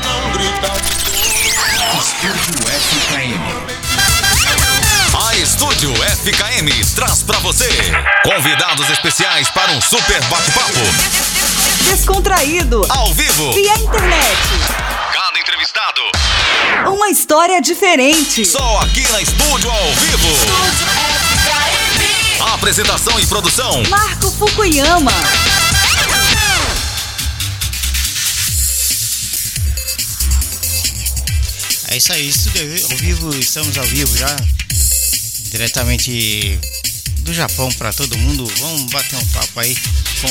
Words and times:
pra 0.00 0.10
não 0.12 0.30
gritar. 0.32 0.76
Estúdio 1.98 2.68
FKM. 2.68 3.68
A 5.28 5.36
Estúdio 5.36 5.92
FKM 5.94 6.84
traz 6.94 7.22
pra 7.22 7.38
você 7.38 7.68
convidados 8.24 8.88
especiais 8.90 9.48
para 9.50 9.72
um 9.72 9.80
super 9.80 10.22
bate-papo 10.24 10.78
Descontraído. 11.90 12.84
ao 12.88 13.12
vivo. 13.14 13.52
Via 13.52 13.74
internet. 13.78 14.38
Cada 15.12 15.38
entrevistado 15.38 16.00
Uma 16.86 17.08
história 17.10 17.60
diferente. 17.60 18.44
só 18.44 18.80
aqui 18.80 19.06
na 19.10 19.20
Estúdio 19.22 19.70
ao 19.70 19.92
vivo. 19.94 20.28
Apresentação 22.54 23.18
e 23.20 23.26
produção 23.26 23.82
Marco 23.88 24.30
Fukuyama. 24.30 25.12
É 31.90 31.96
isso 31.96 32.12
aí, 32.12 32.28
estúdio 32.28 32.62
ao 32.90 32.96
vivo, 32.98 33.34
estamos 33.38 33.78
ao 33.78 33.84
vivo 33.86 34.14
já, 34.14 34.36
diretamente 35.50 36.58
do 37.20 37.32
Japão 37.32 37.72
para 37.72 37.94
todo 37.94 38.16
mundo. 38.18 38.46
Vamos 38.58 38.92
bater 38.92 39.16
um 39.16 39.26
papo 39.28 39.58
aí 39.58 39.74
com 40.20 40.28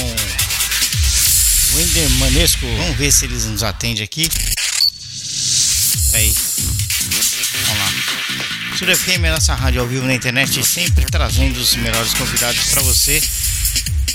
o 1.73 1.77
Wender 1.77 2.09
Manesco. 2.19 2.65
Vamos 2.77 2.95
ver 2.97 3.11
se 3.11 3.25
eles 3.25 3.45
nos 3.45 3.63
atendem 3.63 4.03
aqui. 4.03 4.29
Aí, 6.13 6.31
vamos 7.65 7.79
lá. 7.79 7.91
Estúdio 8.73 8.95
FM 8.95 9.23
é 9.23 9.31
nossa 9.31 9.55
rádio 9.55 9.81
ao 9.81 9.87
vivo 9.87 10.05
na 10.05 10.13
internet, 10.13 10.63
sempre 10.63 11.05
trazendo 11.05 11.59
os 11.59 11.73
melhores 11.75 12.13
convidados 12.13 12.65
para 12.65 12.83
você, 12.83 13.19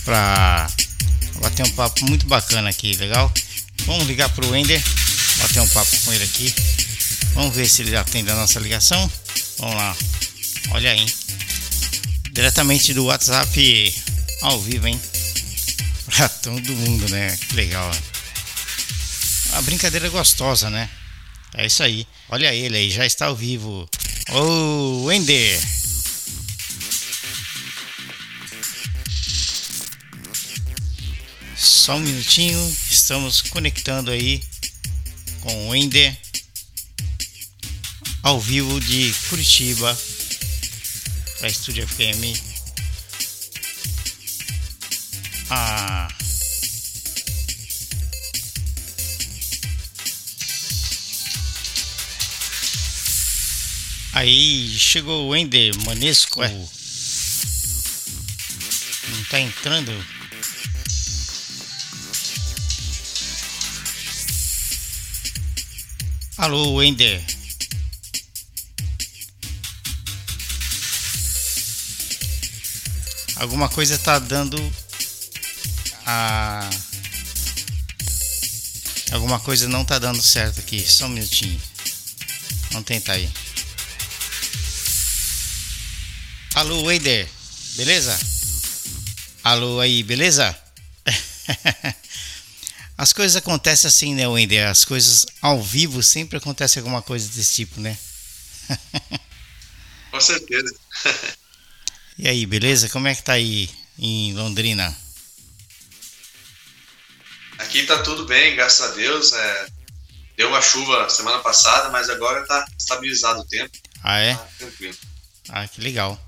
para 0.05 0.70
bater 1.41 1.66
um 1.66 1.70
papo 1.70 2.05
muito 2.09 2.24
bacana 2.27 2.70
aqui, 2.70 2.95
legal? 2.95 3.33
Vamos 3.84 4.06
ligar 4.06 4.28
pro 4.28 4.48
Wender, 4.50 4.80
bater 5.38 5.61
um 5.61 5.69
papo 5.69 5.97
com 6.05 6.12
ele 6.12 6.22
aqui. 6.22 6.55
Vamos 7.34 7.54
ver 7.56 7.68
se 7.68 7.82
ele 7.82 7.96
atende 7.96 8.30
a 8.30 8.34
nossa 8.34 8.61
ligação. 8.61 9.11
Vamos 9.58 9.77
lá. 9.77 9.97
Olha 10.70 10.92
aí. 10.92 11.06
Diretamente 12.33 12.92
do 12.94 13.06
WhatsApp 13.06 13.94
ao 14.42 14.61
vivo, 14.61 14.86
hein? 14.86 15.00
Pra 16.14 16.28
todo 16.28 16.74
mundo, 16.74 17.08
né? 17.08 17.36
Que 17.36 17.55
legal. 17.55 17.91
A 19.52 19.62
brincadeira 19.62 20.06
é 20.06 20.11
gostosa, 20.11 20.69
né? 20.69 20.89
É 21.55 21.66
isso 21.66 21.83
aí. 21.83 22.06
Olha 22.28 22.55
ele 22.55 22.77
aí, 22.77 22.91
já 22.91 23.05
está 23.05 23.27
ao 23.27 23.36
vivo. 23.36 23.89
Ô, 24.30 25.05
Wender. 25.05 25.61
Só 31.56 31.96
um 31.96 32.00
minutinho. 32.00 32.77
Estamos 32.91 33.42
conectando 33.42 34.11
aí 34.11 34.42
com 35.41 35.67
o 35.67 35.69
Wender 35.70 36.17
ao 38.23 38.41
vivo 38.41 38.81
de 38.81 39.12
Curitiba 39.28 39.98
para 41.39 41.48
Estúdio 41.48 41.87
FM. 41.89 42.39
Ah, 45.51 46.09
aí 54.12 54.79
chegou 54.79 55.29
o 55.29 55.36
Ender 55.36 55.77
Manesco. 55.84 56.41
Ué. 56.41 56.48
Não 59.09 59.25
tá 59.29 59.41
entrando? 59.41 59.92
Alô, 66.39 66.75
Wender. 66.75 67.23
Alguma 73.42 73.69
coisa 73.69 73.98
tá 73.98 74.20
dando 74.20 74.57
a 76.07 76.70
Alguma 79.11 79.41
coisa 79.41 79.67
não 79.67 79.85
tá 79.85 79.98
dando 79.98 80.23
certo 80.23 80.61
aqui. 80.61 80.80
Só 80.89 81.07
um 81.07 81.08
minutinho. 81.08 81.61
Vamos 82.70 82.86
tentar 82.86 83.14
aí. 83.14 83.29
Alô, 86.55 86.83
Wender. 86.85 87.29
Beleza? 87.75 88.17
Alô 89.42 89.81
aí, 89.81 90.05
beleza? 90.05 90.57
As 92.97 93.13
coisas 93.13 93.35
acontecem 93.35 93.89
assim, 93.89 94.14
né, 94.14 94.29
Wender? 94.29 94.69
As 94.69 94.85
coisas 94.85 95.27
ao 95.41 95.61
vivo 95.61 96.01
sempre 96.01 96.39
acontece 96.39 96.79
alguma 96.79 97.02
coisa 97.02 97.29
desse 97.29 97.55
tipo, 97.55 97.81
né? 97.81 97.98
Com 100.13 100.20
certeza. 100.20 100.73
E 102.18 102.28
aí, 102.28 102.46
beleza? 102.46 102.89
Como 102.89 103.08
é 103.08 103.14
que 103.14 103.23
tá 103.23 103.33
aí 103.33 103.70
em 103.98 104.34
Londrina? 104.34 104.96
Aqui 107.58 107.84
tá 107.84 108.02
tudo 108.02 108.27
bem, 108.27 108.55
graças 108.55 108.90
a 108.90 108.95
Deus. 108.95 109.33
é, 109.33 109.67
deu 110.36 110.48
uma 110.48 110.61
chuva 110.61 111.08
semana 111.08 111.39
passada, 111.39 111.90
mas 111.90 112.11
agora 112.11 112.46
tá 112.46 112.64
estabilizado 112.78 113.40
o 113.40 113.46
tempo. 113.46 113.77
Ah, 114.02 114.18
é? 114.18 114.34
Tá 114.34 114.48
tranquilo. 114.58 114.96
Ah, 115.48 115.67
que 115.68 115.80
legal. 115.80 116.20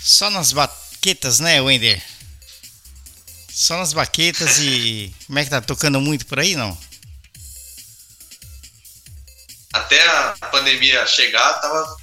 Só 0.00 0.30
nas 0.30 0.52
baquetas, 0.52 1.40
né, 1.40 1.60
Wender? 1.60 2.02
Só 3.50 3.76
nas 3.76 3.92
baquetas 3.92 4.58
e. 4.58 5.12
Como 5.26 5.38
é 5.38 5.44
que 5.44 5.50
tá? 5.50 5.60
Tocando 5.60 6.00
muito 6.00 6.26
por 6.26 6.38
aí, 6.38 6.54
não? 6.54 6.76
Até 9.72 10.06
a 10.08 10.32
pandemia 10.50 11.06
chegar, 11.06 11.54
tava, 11.54 11.96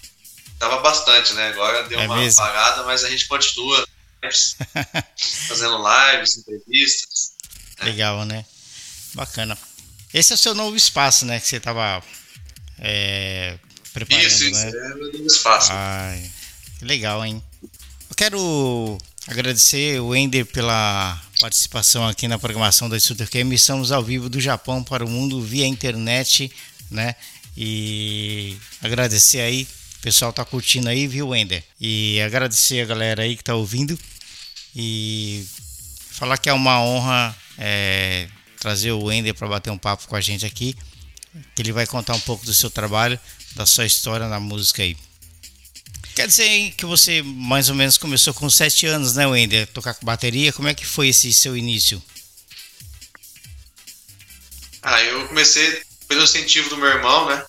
tava 0.64 0.82
bastante, 0.82 1.34
né? 1.34 1.50
Agora 1.50 1.84
deu 1.88 2.00
É 2.00 2.06
uma 2.06 2.18
mesmo? 2.18 2.42
parada, 2.42 2.84
mas 2.84 3.04
a 3.04 3.10
gente 3.10 3.28
continua 3.28 3.86
lives, 4.24 4.56
fazendo 5.48 5.78
lives, 5.78 6.38
entrevistas. 6.38 7.34
Legal, 7.82 8.26
né? 8.26 8.46
Bacana. 9.14 9.58
Esse 10.14 10.32
é 10.32 10.36
o 10.36 10.38
seu 10.40 10.56
novo 10.56 10.76
espaço, 10.76 11.26
né? 11.26 11.40
Que 11.40 11.48
você 11.48 11.60
tava 11.60 12.02
é, 12.80 13.58
preparando, 13.92 14.26
isso, 14.26 14.44
isso. 14.46 14.54
né? 14.54 14.70
É 14.70 14.96
meu 14.96 15.12
novo 15.12 15.28
espaço. 15.28 15.70
Ai, 15.74 16.32
legal, 16.82 17.26
hein? 17.26 17.44
Eu 18.10 18.16
quero 18.16 18.98
agradecer 19.28 20.00
o 20.00 20.16
Ender 20.16 20.46
pela 20.46 21.22
participação 21.40 22.08
aqui 22.08 22.28
na 22.28 22.40
programação 22.40 22.88
da 22.88 22.96
Estúdio 22.96 23.28
FM. 23.28 23.52
Estamos 23.54 23.92
ao 23.92 24.04
vivo 24.04 24.30
do 24.30 24.40
Japão 24.40 24.84
para 24.84 25.04
o 25.04 25.10
mundo 25.10 25.42
via 25.42 25.66
internet, 25.66 26.52
né? 26.90 27.16
E 27.58 28.58
agradecer 28.82 29.42
aí, 29.42 29.68
pessoal 30.04 30.34
tá 30.34 30.44
curtindo 30.44 30.90
aí, 30.90 31.08
viu, 31.08 31.34
Ender? 31.34 31.64
E 31.80 32.20
agradecer 32.22 32.82
a 32.82 32.86
galera 32.86 33.24
aí 33.24 33.38
que 33.38 33.44
tá 33.44 33.56
ouvindo 33.56 33.98
e 34.76 35.48
falar 36.12 36.38
que 36.38 36.50
é 36.50 36.54
uma 36.54 36.82
honra 36.82 37.34
é, 37.58 38.28
trazer 38.60 38.92
o 38.92 39.10
Ender 39.10 39.34
para 39.34 39.48
bater 39.48 39.72
um 39.72 39.78
papo 39.78 40.06
com 40.06 40.16
a 40.18 40.20
gente 40.20 40.46
aqui, 40.46 40.76
que 41.56 41.62
ele 41.62 41.72
vai 41.72 41.88
contar 41.88 42.16
um 42.16 42.20
pouco 42.20 42.46
do 42.46 42.54
seu 42.54 42.70
trabalho, 42.70 43.18
da 43.56 43.66
sua 43.66 43.86
história 43.86 44.28
na 44.28 44.42
música 44.42 44.84
aí. 44.84 44.98
Quer 46.16 46.28
dizer 46.28 46.48
hein, 46.48 46.74
que 46.76 46.86
você 46.86 47.22
mais 47.24 47.70
ou 47.70 47.76
menos 47.76 47.98
começou 47.98 48.34
com 48.34 48.50
7 48.50 48.86
anos, 48.86 49.16
né, 49.16 49.26
Wender? 49.26 49.68
Tocar 49.68 49.94
com 49.94 50.06
bateria. 50.06 50.52
Como 50.52 50.68
é 50.68 50.74
que 50.74 50.86
foi 50.86 51.08
esse 51.08 51.34
seu 51.34 51.56
início? 51.56 52.04
Ah, 54.82 55.02
eu 55.02 55.30
comecei 55.30 55.82
pelo 56.10 56.24
incentivo 56.24 56.70
do 56.70 56.78
meu 56.78 56.90
irmão, 56.90 57.30
né? 57.30 57.44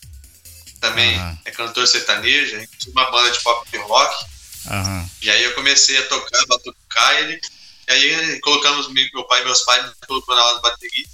Também 0.84 1.17
Aham. 1.17 1.39
é 1.47 1.50
cantor 1.50 1.87
sertanejo, 1.89 2.56
a 2.56 2.59
gente 2.61 2.77
tinha 2.77 2.93
uma 2.93 3.11
banda 3.11 3.31
de 3.31 3.41
pop 3.43 3.77
rock. 3.78 4.27
Aham. 4.67 5.11
E 5.22 5.31
aí 5.31 5.43
eu 5.43 5.55
comecei 5.55 5.97
a 5.97 6.06
tocar, 6.09 6.45
batucar, 6.47 7.15
e 7.15 7.19
ele. 7.25 7.41
E 7.89 7.93
aí 7.93 8.41
colocamos 8.41 8.89
meu 8.93 9.25
pai 9.25 9.41
e 9.41 9.45
meus 9.45 9.62
pais 9.62 9.83
me 9.87 9.93
colocou 10.06 10.34
na 10.37 10.43
aula 10.43 10.56
de 10.56 10.62
bateria. 10.62 11.06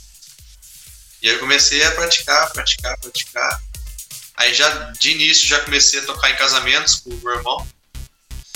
E 1.22 1.28
aí 1.28 1.34
eu 1.34 1.38
comecei 1.38 1.84
a 1.84 1.92
praticar, 1.92 2.50
praticar, 2.52 2.98
praticar. 2.98 3.62
Aí 4.36 4.52
já 4.54 4.68
de 4.98 5.10
início 5.12 5.46
já 5.46 5.60
comecei 5.60 6.00
a 6.00 6.04
tocar 6.04 6.30
em 6.30 6.36
casamentos 6.36 6.96
com 6.96 7.10
o 7.10 7.20
meu 7.22 7.34
irmão. 7.36 7.64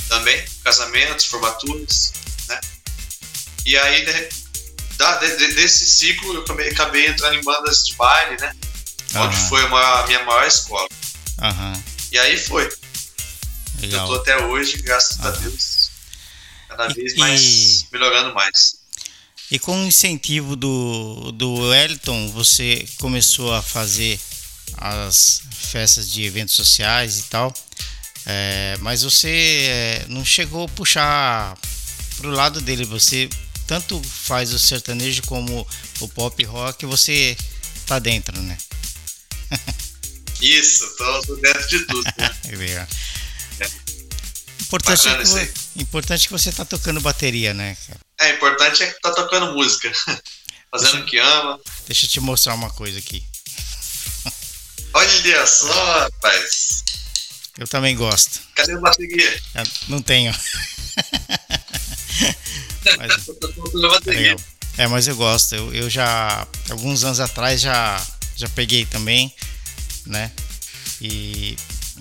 Também, 0.09 0.45
casamentos, 0.65 1.27
formaturas, 1.27 2.13
né? 2.49 2.61
E 3.65 3.77
aí 3.79 4.05
de- 4.05 4.29
da- 4.97 5.17
de- 5.19 5.37
de- 5.37 5.55
desse 5.55 5.87
ciclo 5.87 6.35
eu 6.35 6.41
acabei, 6.43 6.71
acabei 6.71 7.07
entrando 7.07 7.35
em 7.37 7.43
bandas 7.45 7.85
de 7.87 7.95
baile, 7.95 8.37
né? 8.41 8.53
Onde 9.17 9.37
Aham. 9.37 9.49
foi 9.49 9.65
uma, 9.67 10.01
a 10.01 10.07
minha 10.09 10.25
maior 10.25 10.47
escola. 10.47 10.89
Aham. 11.41 11.83
E 12.13 12.19
aí 12.19 12.37
foi. 12.39 12.65
Eu 12.67 12.71
Legal. 13.83 14.07
tô 14.07 14.15
até 14.15 14.37
hoje, 14.47 14.79
graças 14.83 15.21
a 15.21 15.29
Aham. 15.29 15.41
Deus. 15.41 15.91
Cada 16.69 16.91
E- 16.91 16.95
vez 16.95 17.15
mais 17.17 17.43
e- 17.43 17.87
melhorando 17.93 18.35
mais. 18.35 18.77
E 19.51 19.59
com 19.59 19.79
o 19.83 19.87
incentivo 19.87 20.57
do, 20.57 21.31
do 21.33 21.55
Wellington, 21.69 22.31
você 22.31 22.87
começou 22.99 23.53
a 23.55 23.63
fazer 23.63 24.19
as 24.79 25.43
festas 25.53 26.11
de 26.11 26.23
eventos 26.25 26.55
sociais 26.55 27.19
e 27.19 27.23
tal. 27.25 27.53
É, 28.27 28.77
mas 28.81 29.03
você 29.03 29.29
é, 29.69 30.07
não 30.09 30.25
chegou 30.25 30.65
a 30.65 30.69
puxar 30.69 31.59
pro 32.17 32.31
lado 32.31 32.61
dele. 32.63 32.85
Você 32.87 33.29
tanto 33.67 34.03
faz 34.03 34.53
o 34.55 34.59
sertanejo 34.59 35.23
como 35.27 35.67
o 36.01 36.09
pop 36.09 36.43
rock. 36.45 36.87
Você 36.87 37.37
tá 37.87 37.99
dentro, 37.99 38.41
né? 38.41 38.57
Isso, 40.45 40.97
tô 40.97 41.37
dentro 41.37 41.69
de 41.69 41.81
tudo. 41.87 42.05
Né? 42.19 42.87
É. 43.61 43.67
Importante, 44.63 45.09
é 45.09 45.17
que, 45.17 45.23
isso 45.23 45.37
aí. 45.37 45.45
vo- 45.47 45.53
importante 45.83 46.27
que 46.27 46.33
você 46.33 46.51
tá 46.51 46.65
tocando 46.65 47.01
bateria, 47.01 47.55
né? 47.55 47.77
É, 48.21 48.31
importante 48.31 48.83
é 48.83 48.91
que 48.93 49.01
tá 49.01 49.13
tocando 49.13 49.53
música. 49.55 49.93
Fazendo 50.71 51.03
o 51.03 51.07
que 51.07 51.19
ama. 51.19 51.61
Deixa 51.87 52.07
eu 52.07 52.11
te 52.11 52.19
mostrar 52.21 52.55
uma 52.55 52.69
coisa 52.71 52.99
aqui. 52.99 53.25
Olha 54.93 55.47
só, 55.47 56.01
rapaz. 56.01 56.83
Eu 57.59 57.69
também 57.69 57.95
gosto. 57.95 58.41
Cadê 58.57 58.73
a 58.73 58.79
bateria? 58.81 59.41
Eu 59.55 59.65
não 59.89 60.03
tenho. 60.03 60.35
Mas- 62.99 63.27
bateria. 63.91 64.37
É, 64.77 64.87
mas 64.89 65.07
eu 65.07 65.15
gosto. 65.15 65.55
Eu, 65.55 65.73
eu 65.73 65.89
já, 65.91 66.47
alguns 66.71 67.05
anos 67.05 67.21
atrás, 67.21 67.61
já, 67.61 68.05
já 68.37 68.49
peguei 68.49 68.85
também, 68.85 69.33
né? 70.07 70.31
E, 71.01 71.57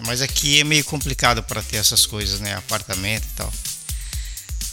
mas 0.06 0.22
aqui 0.22 0.60
é 0.60 0.64
meio 0.64 0.84
complicado 0.86 1.42
para 1.44 1.62
ter 1.64 1.78
essas 1.78 2.06
coisas, 2.06 2.40
né? 2.40 2.56
Apartamento 2.56 3.26
e 3.26 3.36
tal. 3.36 3.54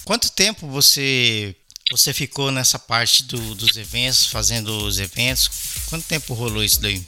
Quanto 0.05 0.31
tempo 0.31 0.67
você 0.69 1.55
você 1.93 2.15
ficou 2.15 2.53
nessa 2.53 2.79
parte 2.79 3.25
do- 3.25 3.55
dos 3.57 3.77
eventos, 3.77 4.27
fazendo 4.27 4.87
os 4.87 4.99
eventos? 5.01 5.51
Quanto 5.87 6.05
tempo 6.07 6.35
rolou 6.35 6.63
isso 6.63 6.81
daí? 6.81 7.05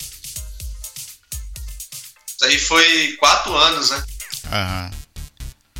Isso 2.26 2.44
aí 2.44 2.58
foi 2.58 3.12
quatro 3.18 3.54
anos, 3.56 3.90
né? 3.90 4.04
Aham, 4.50 4.90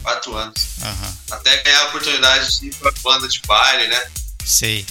Quatro 0.02 0.36
anos. 0.36 0.66
aham. 0.82 1.16
Até 1.32 1.62
ganhar 1.62 1.80
a 1.82 1.88
oportunidade 1.88 2.60
de 2.60 2.66
ir 2.68 2.74
pra 2.76 2.92
banda 3.02 3.28
de 3.28 3.40
baile, 3.46 3.88
né? 3.88 4.10
Sei. 4.44 4.86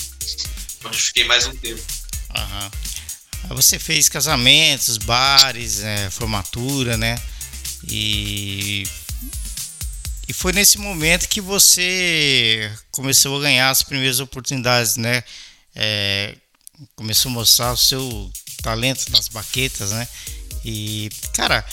Onde 0.83 0.97
fiquei 0.97 1.23
mais 1.25 1.45
um 1.45 1.55
tempo. 1.55 1.81
Aham. 2.35 2.71
Você 3.49 3.77
fez 3.77 4.07
casamentos, 4.07 4.97
bares, 4.97 5.81
é, 5.81 6.09
formatura, 6.09 6.97
né? 6.97 7.19
E 7.87 8.83
e 10.31 10.33
foi 10.33 10.53
nesse 10.53 10.77
momento 10.77 11.27
que 11.27 11.41
você 11.41 12.71
começou 12.89 13.37
a 13.37 13.41
ganhar 13.41 13.69
as 13.69 13.83
primeiras 13.83 14.21
oportunidades, 14.21 14.95
né? 14.95 15.23
É, 15.75 16.37
começou 16.95 17.29
a 17.29 17.33
mostrar 17.33 17.73
o 17.73 17.77
seu 17.77 18.31
talento 18.63 19.11
nas 19.11 19.27
baquetas, 19.27 19.91
né? 19.91 20.07
E 20.63 21.09
cara, 21.33 21.65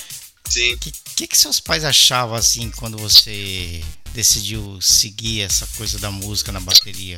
o 0.45 0.79
que, 0.79 0.93
que 1.15 1.27
que 1.29 1.39
seus 1.39 1.61
pais 1.61 1.85
achavam 1.85 2.35
assim 2.35 2.69
quando 2.73 2.99
você 2.99 3.85
decidiu 4.13 4.81
seguir 4.81 5.43
essa 5.43 5.65
coisa 5.77 5.99
da 5.99 6.11
música 6.11 6.51
na 6.51 6.59
bateria? 6.59 7.17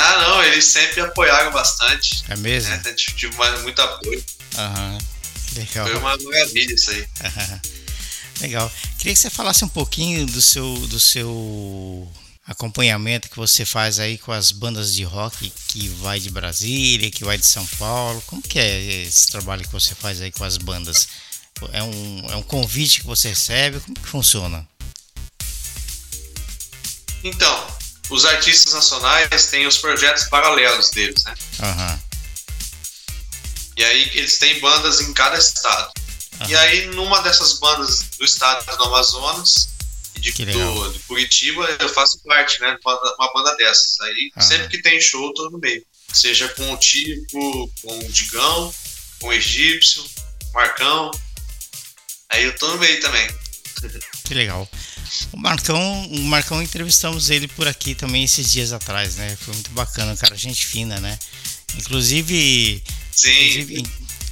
Ah, 0.00 0.18
não, 0.22 0.42
eles 0.44 0.64
sempre 0.64 1.00
apoiaram 1.00 1.50
bastante. 1.52 2.24
É 2.28 2.36
mesmo? 2.36 2.70
Né? 2.70 2.82
Tive 2.94 3.34
uma- 3.34 3.58
muito 3.58 3.80
apoio. 3.82 4.22
Que 5.48 5.54
Legal. 5.58 5.86
Foi 5.88 5.96
uma 5.96 6.16
maravilha 6.16 6.72
isso 6.74 6.90
aí. 6.90 7.06
Legal. 8.40 8.70
Queria 8.98 9.12
que 9.14 9.18
você 9.18 9.28
falasse 9.30 9.64
um 9.64 9.68
pouquinho 9.68 10.24
do 10.26 10.40
seu, 10.40 10.74
do 10.86 11.00
seu 11.00 12.08
acompanhamento 12.46 13.28
que 13.28 13.36
você 13.36 13.64
faz 13.64 13.98
aí 13.98 14.16
com 14.18 14.30
as 14.30 14.52
bandas 14.52 14.94
de 14.94 15.02
rock 15.02 15.52
que 15.68 15.88
vai 15.88 16.20
de 16.20 16.30
Brasília, 16.30 17.10
que 17.10 17.24
vai 17.24 17.36
de 17.36 17.46
São 17.46 17.66
Paulo. 17.78 18.22
Como 18.26 18.40
que 18.40 18.58
é 18.58 19.02
esse 19.02 19.26
trabalho 19.28 19.64
que 19.64 19.72
você 19.72 19.94
faz 19.94 20.20
aí 20.20 20.30
com 20.30 20.44
as 20.44 20.56
bandas? 20.56 21.08
É 21.72 21.82
um, 21.82 22.26
é 22.30 22.36
um 22.36 22.42
convite 22.42 23.00
que 23.00 23.06
você 23.06 23.30
recebe? 23.30 23.80
Como 23.80 23.98
que 23.98 24.08
funciona? 24.08 24.64
Então, 27.24 27.77
os 28.10 28.24
artistas 28.24 28.72
nacionais 28.72 29.46
têm 29.46 29.66
os 29.66 29.78
projetos 29.78 30.24
paralelos 30.24 30.90
deles, 30.90 31.22
né? 31.24 31.34
Aham. 31.60 32.00
E 33.76 33.84
aí 33.84 34.10
eles 34.14 34.38
têm 34.38 34.58
bandas 34.60 35.00
em 35.00 35.12
cada 35.12 35.38
estado. 35.38 35.92
E 36.48 36.54
Aham. 36.54 36.62
aí, 36.62 36.86
numa 36.86 37.20
dessas 37.20 37.54
bandas 37.58 38.00
do 38.18 38.24
estado 38.24 38.64
do 38.76 38.84
Amazonas 38.84 39.68
e 40.16 40.20
de, 40.20 40.32
do, 40.32 40.92
de 40.92 40.98
Curitiba, 41.00 41.64
eu 41.78 41.88
faço 41.88 42.20
parte, 42.24 42.60
né? 42.60 42.72
de 42.72 42.80
Uma, 42.84 43.32
banda 43.32 43.56
dessas. 43.56 44.00
Aí, 44.00 44.30
Aham. 44.36 44.46
sempre 44.46 44.68
que 44.68 44.82
tem 44.82 45.00
show, 45.00 45.26
eu 45.26 45.34
tô 45.34 45.50
no 45.50 45.58
meio. 45.58 45.84
Seja 46.12 46.48
com 46.48 46.72
o 46.72 46.76
Tipo, 46.76 47.70
com 47.82 47.98
o 47.98 48.12
Digão, 48.12 48.74
com 49.20 49.28
o 49.28 49.32
Egípcio, 49.32 50.04
Marcão. 50.52 51.10
Aí 52.30 52.44
eu 52.44 52.56
tô 52.56 52.68
no 52.68 52.78
meio 52.78 53.00
também. 53.00 53.28
Que 54.24 54.34
legal. 54.34 54.68
O 55.32 55.36
Marcão, 55.36 56.06
o 56.06 56.20
Marcão 56.22 56.62
entrevistamos 56.62 57.30
ele 57.30 57.48
por 57.48 57.66
aqui 57.66 57.94
também 57.94 58.24
esses 58.24 58.50
dias 58.50 58.72
atrás, 58.72 59.16
né? 59.16 59.36
Foi 59.40 59.54
muito 59.54 59.70
bacana, 59.70 60.16
cara, 60.16 60.36
gente 60.36 60.66
fina, 60.66 61.00
né? 61.00 61.18
Inclusive, 61.76 62.82
Sim, 63.12 63.30
Inclusive, 63.30 63.84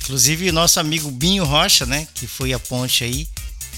inclusive 0.02 0.50
o 0.50 0.52
nosso 0.52 0.78
amigo 0.78 1.11
Binho 1.11 1.44
Rocha, 1.44 1.84
né? 1.84 2.06
Que 2.14 2.26
foi 2.26 2.52
a 2.52 2.58
ponte 2.58 3.02
aí 3.02 3.28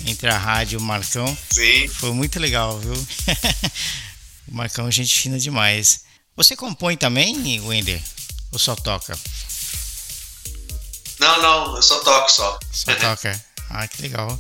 entre 0.07 0.29
a 0.29 0.37
rádio 0.37 0.79
e 0.79 0.83
o 0.83 0.85
Marcão. 0.85 1.37
sim. 1.51 1.89
Foi 1.89 2.13
muito 2.13 2.39
legal, 2.39 2.79
viu? 2.79 2.93
o 4.49 4.55
Marcão, 4.55 4.87
é 4.87 4.91
gente 4.91 5.19
fina 5.19 5.39
demais. 5.39 6.05
Você 6.37 6.55
compõe 6.55 6.97
também, 6.97 7.61
Wender? 7.61 8.01
Ou 8.53 8.59
só 8.59 8.77
toca? 8.77 9.19
Não, 11.19 11.43
não, 11.43 11.77
eu 11.77 11.83
só 11.83 11.99
toco 12.01 12.31
só. 12.31 12.59
Só 12.71 12.95
toca. 12.95 13.45
Ah, 13.71 13.89
que 13.89 14.03
legal. 14.03 14.39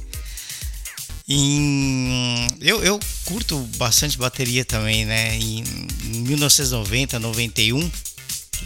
Em- 1.28 2.46
eu, 2.60 2.82
eu 2.82 2.98
curto 3.26 3.58
bastante 3.76 4.16
bateria 4.16 4.64
também, 4.64 5.04
né? 5.04 5.36
Em 5.36 5.62
1990, 6.04 7.18
91, 7.18 7.90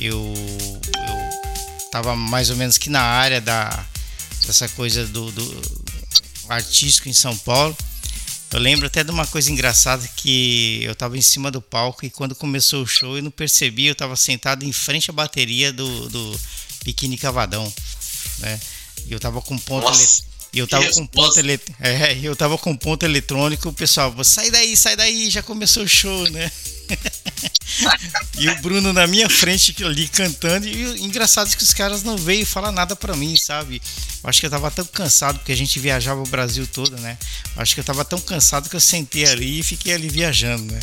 eu, 0.00 0.32
eu 0.96 1.90
tava 1.90 2.14
mais 2.14 2.50
ou 2.50 2.56
menos 2.56 2.78
que 2.78 2.88
na 2.88 3.02
área 3.02 3.40
da, 3.40 3.84
dessa 4.46 4.68
coisa 4.68 5.04
do, 5.06 5.32
do 5.32 5.62
artístico 6.48 7.08
em 7.08 7.12
São 7.12 7.36
Paulo. 7.38 7.76
Eu 8.52 8.60
lembro 8.60 8.86
até 8.86 9.02
de 9.02 9.10
uma 9.10 9.26
coisa 9.26 9.50
engraçada 9.50 10.06
que 10.14 10.80
eu 10.84 10.94
tava 10.94 11.16
em 11.16 11.22
cima 11.22 11.50
do 11.50 11.60
palco 11.60 12.04
e 12.04 12.10
quando 12.10 12.34
começou 12.34 12.82
o 12.82 12.86
show 12.86 13.16
eu 13.16 13.22
não 13.22 13.30
percebi, 13.30 13.86
eu 13.86 13.94
tava 13.94 14.14
sentado 14.14 14.62
em 14.62 14.72
frente 14.72 15.10
à 15.10 15.12
bateria 15.12 15.72
do, 15.72 16.08
do 16.10 16.40
Biquíni 16.84 17.16
Cavadão, 17.16 17.72
né? 18.38 18.60
E 19.06 19.12
eu 19.12 19.18
tava 19.18 19.40
com 19.40 19.56
ponto 19.58 19.90
e 20.52 20.58
eu 20.58 20.68
tava 20.68 20.88
com 20.90 21.06
ponto 21.06 21.38
ele... 21.38 21.58
é, 21.80 22.18
eu 22.22 22.36
tava 22.36 22.58
com 22.58 22.76
ponto 22.76 23.04
eletrônico, 23.04 23.70
o 23.70 23.72
pessoal, 23.72 24.14
sai 24.22 24.50
daí, 24.50 24.76
sai 24.76 24.96
daí, 24.96 25.30
já 25.30 25.42
começou 25.42 25.84
o 25.84 25.88
show, 25.88 26.28
né? 26.30 26.50
e 28.38 28.48
o 28.48 28.58
Bruno 28.60 28.92
na 28.92 29.06
minha 29.06 29.28
frente 29.28 29.74
ali 29.84 30.08
cantando 30.08 30.66
e 30.68 30.84
o 30.86 30.96
engraçado 30.98 31.50
é 31.50 31.56
que 31.56 31.62
os 31.62 31.72
caras 31.74 32.02
não 32.02 32.16
veio 32.16 32.44
falar 32.46 32.72
nada 32.72 32.94
pra 32.94 33.14
mim, 33.16 33.36
sabe? 33.36 33.80
Eu 34.22 34.30
acho 34.30 34.40
que 34.40 34.46
eu 34.46 34.50
tava 34.50 34.70
tão 34.70 34.84
cansado 34.84 35.38
porque 35.38 35.52
a 35.52 35.56
gente 35.56 35.78
viajava 35.80 36.20
o 36.20 36.28
Brasil 36.28 36.66
todo, 36.66 36.96
né? 36.98 37.16
Eu 37.56 37.62
acho 37.62 37.74
que 37.74 37.80
eu 37.80 37.84
tava 37.84 38.04
tão 38.04 38.20
cansado 38.20 38.68
que 38.68 38.76
eu 38.76 38.80
sentei 38.80 39.26
ali 39.26 39.60
e 39.60 39.62
fiquei 39.62 39.92
ali 39.94 40.08
viajando, 40.08 40.72
né? 40.72 40.80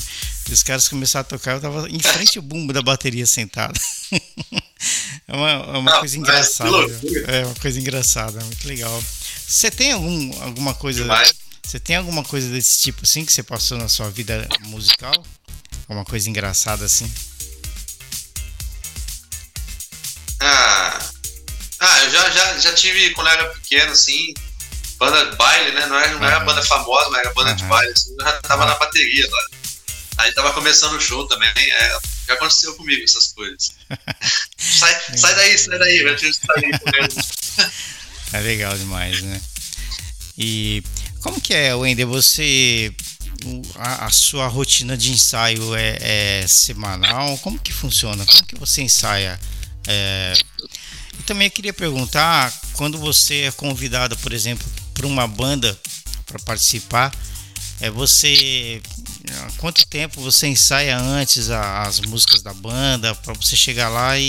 E 0.49 0.53
os 0.53 0.63
caras 0.63 0.87
começaram 0.87 1.21
a 1.25 1.29
tocar, 1.29 1.53
eu 1.53 1.61
tava 1.61 1.89
em 1.89 1.99
frente 1.99 2.37
ao 2.37 2.43
bumbo 2.43 2.73
da 2.73 2.81
bateria 2.81 3.25
sentado. 3.25 3.79
é 5.27 5.33
uma, 5.35 5.49
é 5.51 5.77
uma 5.77 5.91
Ah, 5.95 5.99
coisa 5.99 6.17
engraçada. 6.17 6.69
loucura. 6.69 7.19
É 7.27 7.45
uma 7.45 7.55
coisa 7.55 7.79
engraçada, 7.79 8.43
muito 8.43 8.67
legal. 8.67 9.03
Você 9.47 9.69
tem 9.69 9.91
algum, 9.91 10.41
alguma 10.41 10.73
coisa. 10.73 11.05
Você 11.63 11.79
tem 11.79 11.95
alguma 11.95 12.23
coisa 12.23 12.49
desse 12.49 12.79
tipo 12.81 13.01
assim 13.03 13.23
que 13.23 13.31
você 13.31 13.43
passou 13.43 13.77
na 13.77 13.87
sua 13.87 14.09
vida 14.09 14.47
musical? 14.61 15.13
Alguma 15.89 16.05
coisa 16.05 16.29
engraçada 16.29 16.85
assim? 16.85 17.11
Ah, 20.39 20.99
ah 21.79 22.03
eu 22.03 22.11
já, 22.11 22.29
já, 22.29 22.59
já 22.59 22.73
tive, 22.73 23.09
quando 23.09 23.27
eu 23.27 23.33
era 23.33 23.49
pequeno, 23.49 23.91
assim, 23.91 24.35
banda 24.99 25.31
de 25.31 25.35
baile, 25.35 25.71
né? 25.71 25.87
Não 25.87 25.99
era, 25.99 26.13
não 26.13 26.27
era 26.27 26.39
banda 26.41 26.61
famosa, 26.61 27.09
mas 27.09 27.21
era 27.21 27.33
banda 27.33 27.55
de 27.55 27.63
Aham. 27.63 27.69
baile, 27.69 27.91
assim, 27.91 28.15
eu 28.19 28.23
já 28.23 28.41
tava 28.41 28.65
na 28.67 28.75
bateria 28.75 29.27
lá. 29.27 29.45
Aí 30.19 30.31
tava 30.33 30.53
começando 30.53 30.93
o 30.93 31.01
show 31.01 31.27
também, 31.27 31.49
é, 31.57 31.97
já 32.27 32.35
aconteceu 32.35 32.75
comigo 32.75 33.03
essas 33.03 33.33
coisas. 33.33 33.71
sai, 34.59 35.17
sai 35.17 35.35
daí, 35.35 35.57
sai 35.57 35.79
daí, 35.79 36.15
que 36.17 36.33
sair. 36.33 37.71
É 38.31 38.41
legal 38.41 38.77
demais, 38.77 39.23
né? 39.23 39.41
E 40.37 40.83
como 41.21 41.41
que 41.41 41.51
é, 41.51 41.73
Wender? 41.73 42.05
Você. 42.05 42.93
A, 43.75 44.05
a 44.05 44.09
sua 44.09 44.47
rotina 44.47 44.97
de 44.97 45.11
ensaio 45.11 45.75
é, 45.75 45.97
é 46.41 46.47
semanal? 46.47 47.37
Como 47.39 47.59
que 47.59 47.71
funciona? 47.73 48.25
Como 48.25 48.43
que 48.45 48.55
você 48.57 48.81
ensaia? 48.81 49.39
É, 49.87 50.33
E 51.19 51.23
também 51.23 51.49
queria 51.49 51.73
perguntar, 51.73 52.53
quando 52.73 52.97
você 52.97 53.41
é 53.43 53.51
convidado, 53.51 54.17
por 54.17 54.33
exemplo, 54.33 54.67
para 54.93 55.07
uma 55.07 55.27
banda 55.27 55.77
para 56.25 56.39
participar, 56.39 57.13
é 57.81 57.89
você 57.89 58.81
quanto 59.57 59.85
tempo 59.87 60.21
você 60.21 60.47
ensaia 60.47 60.97
antes 60.97 61.49
as 61.49 61.99
músicas 62.01 62.41
da 62.41 62.53
banda 62.53 63.15
para 63.15 63.33
você 63.33 63.55
chegar 63.55 63.89
lá 63.89 64.17
e, 64.17 64.23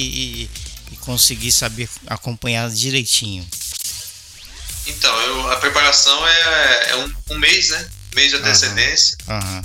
e- 0.45 0.51
e 0.93 0.97
conseguir 0.97 1.53
saber 1.53 1.89
acompanhar 2.07 2.69
direitinho? 2.71 3.47
Então, 4.87 5.15
eu, 5.23 5.51
a 5.53 5.57
preparação 5.57 6.27
é, 6.27 6.91
é 6.91 6.97
um, 6.97 7.15
um 7.31 7.39
mês, 7.39 7.69
né? 7.71 7.89
Mês 8.15 8.31
de 8.31 8.37
antecedência. 8.37 9.17
Aham, 9.29 9.63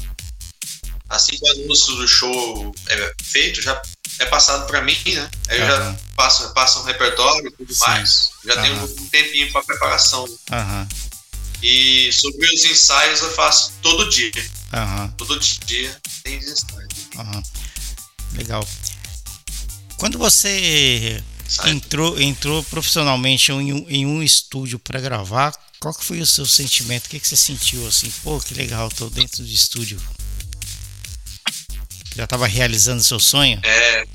Assim 1.07 1.37
que 1.37 1.45
o 1.45 1.51
anúncio 1.63 1.95
do 1.95 2.07
show 2.07 2.75
é 2.89 3.13
feito, 3.23 3.61
já 3.61 3.79
é 4.19 4.25
passado 4.25 4.65
pra 4.65 4.81
mim, 4.81 4.97
né? 5.05 5.29
Aí 5.49 5.59
eu 5.59 5.65
Aham. 5.67 5.93
já 5.93 5.99
passo, 6.15 6.53
passo 6.53 6.79
um 6.79 6.83
repertório 6.83 7.47
e 7.47 7.51
tudo 7.51 7.73
Sim. 7.73 7.81
mais. 7.87 8.29
Já 8.43 8.61
tenho 8.61 8.75
Aham. 8.75 8.85
um 8.85 9.09
tempinho 9.09 9.51
pra 9.51 9.63
preparação. 9.63 10.25
Aham, 10.51 10.87
E 11.61 12.11
sobre 12.11 12.45
os 12.53 12.65
ensaios 12.65 13.21
eu 13.21 13.31
faço 13.35 13.71
todo 13.83 14.09
dia. 14.09 14.31
Todo 15.17 15.39
dia 15.39 15.95
tem 16.23 16.37
ensaios. 16.37 16.65
Legal. 18.33 18.67
Quando 19.97 20.17
você 20.17 21.23
Sai. 21.47 21.69
entrou, 21.69 22.19
entrou 22.19 22.63
profissionalmente 22.63 23.51
em 23.51 23.73
um, 23.73 23.85
em 23.89 24.05
um 24.05 24.21
estúdio 24.23 24.77
para 24.79 24.99
gravar, 24.99 25.53
qual 25.79 25.93
que 25.93 26.03
foi 26.03 26.19
o 26.19 26.25
seu 26.25 26.45
sentimento? 26.45 27.05
O 27.05 27.09
que, 27.09 27.19
que 27.19 27.27
você 27.27 27.35
sentiu 27.35 27.87
assim? 27.87 28.11
Pô, 28.23 28.39
que 28.39 28.53
legal, 28.53 28.89
tô 28.89 29.09
dentro 29.09 29.43
de 29.43 29.53
estúdio. 29.53 30.01
Já 32.15 32.23
estava 32.23 32.47
realizando 32.47 33.03
seu 33.03 33.19
sonho? 33.19 33.59
É, 33.63 34.05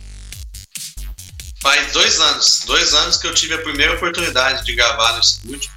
faz 1.60 1.92
dois 1.92 2.18
anos. 2.18 2.62
Dois 2.66 2.94
anos 2.94 3.16
que 3.18 3.26
eu 3.26 3.34
tive 3.34 3.54
a 3.54 3.62
primeira 3.62 3.94
oportunidade 3.94 4.64
de 4.64 4.74
gravar 4.74 5.12
no 5.12 5.20
estúdio. 5.20 5.70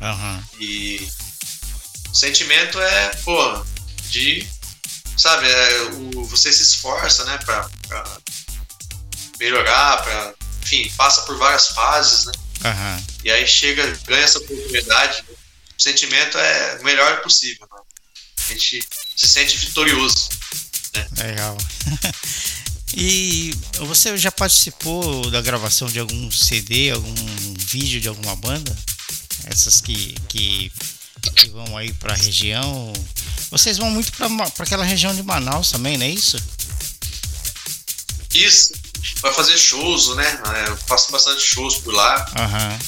Aham, 0.00 0.42
E 0.58 1.08
o 2.10 2.14
sentimento 2.14 2.80
é, 2.80 3.08
pô, 3.24 3.64
de. 4.10 4.46
Sabe, 5.16 5.46
é, 5.46 5.82
o, 5.92 6.24
você 6.24 6.52
se 6.52 6.62
esforça, 6.62 7.24
né, 7.24 7.38
pra, 7.38 7.68
pra 7.88 8.18
melhorar, 9.38 10.02
pra. 10.02 10.34
Enfim, 10.62 10.90
passa 10.96 11.22
por 11.22 11.36
várias 11.38 11.68
fases, 11.68 12.26
né? 12.26 12.32
Aham. 12.64 13.02
E 13.24 13.30
aí 13.30 13.46
chega, 13.46 13.86
ganha 14.06 14.22
essa 14.22 14.38
oportunidade. 14.38 15.24
O 15.78 15.82
sentimento 15.82 16.38
é 16.38 16.78
o 16.80 16.84
melhor 16.84 17.22
possível, 17.22 17.66
né? 17.72 17.80
A 18.48 18.52
gente 18.52 18.82
se 19.16 19.26
sente 19.26 19.56
vitorioso. 19.56 20.28
Legal. 21.16 21.56
e 22.94 23.54
você 23.78 24.16
já 24.18 24.32
participou 24.32 25.30
da 25.30 25.40
gravação 25.40 25.88
de 25.88 25.98
algum 25.98 26.30
CD, 26.30 26.90
algum 26.90 27.14
vídeo 27.58 28.00
de 28.00 28.08
alguma 28.08 28.34
banda? 28.36 28.76
Essas 29.44 29.80
que, 29.80 30.14
que, 30.28 30.72
que 31.36 31.48
vão 31.48 31.76
aí 31.76 31.92
pra 31.94 32.14
região. 32.14 32.92
Vocês 33.50 33.78
vão 33.78 33.90
muito 33.90 34.12
pra 34.12 34.28
aquela 34.58 34.84
região 34.84 35.14
de 35.14 35.22
Manaus 35.22 35.70
também, 35.70 35.96
não 35.96 36.06
é 36.06 36.10
isso? 36.10 36.36
Isso, 38.34 38.72
vai 39.20 39.32
fazer 39.32 39.56
shows, 39.58 40.14
né? 40.16 40.42
É, 40.56 40.68
Eu 40.70 40.76
faço 40.76 41.10
bastante 41.12 41.42
shows 41.42 41.78
por 41.78 41.94
lá. 41.94 42.24
Aham, 42.36 42.78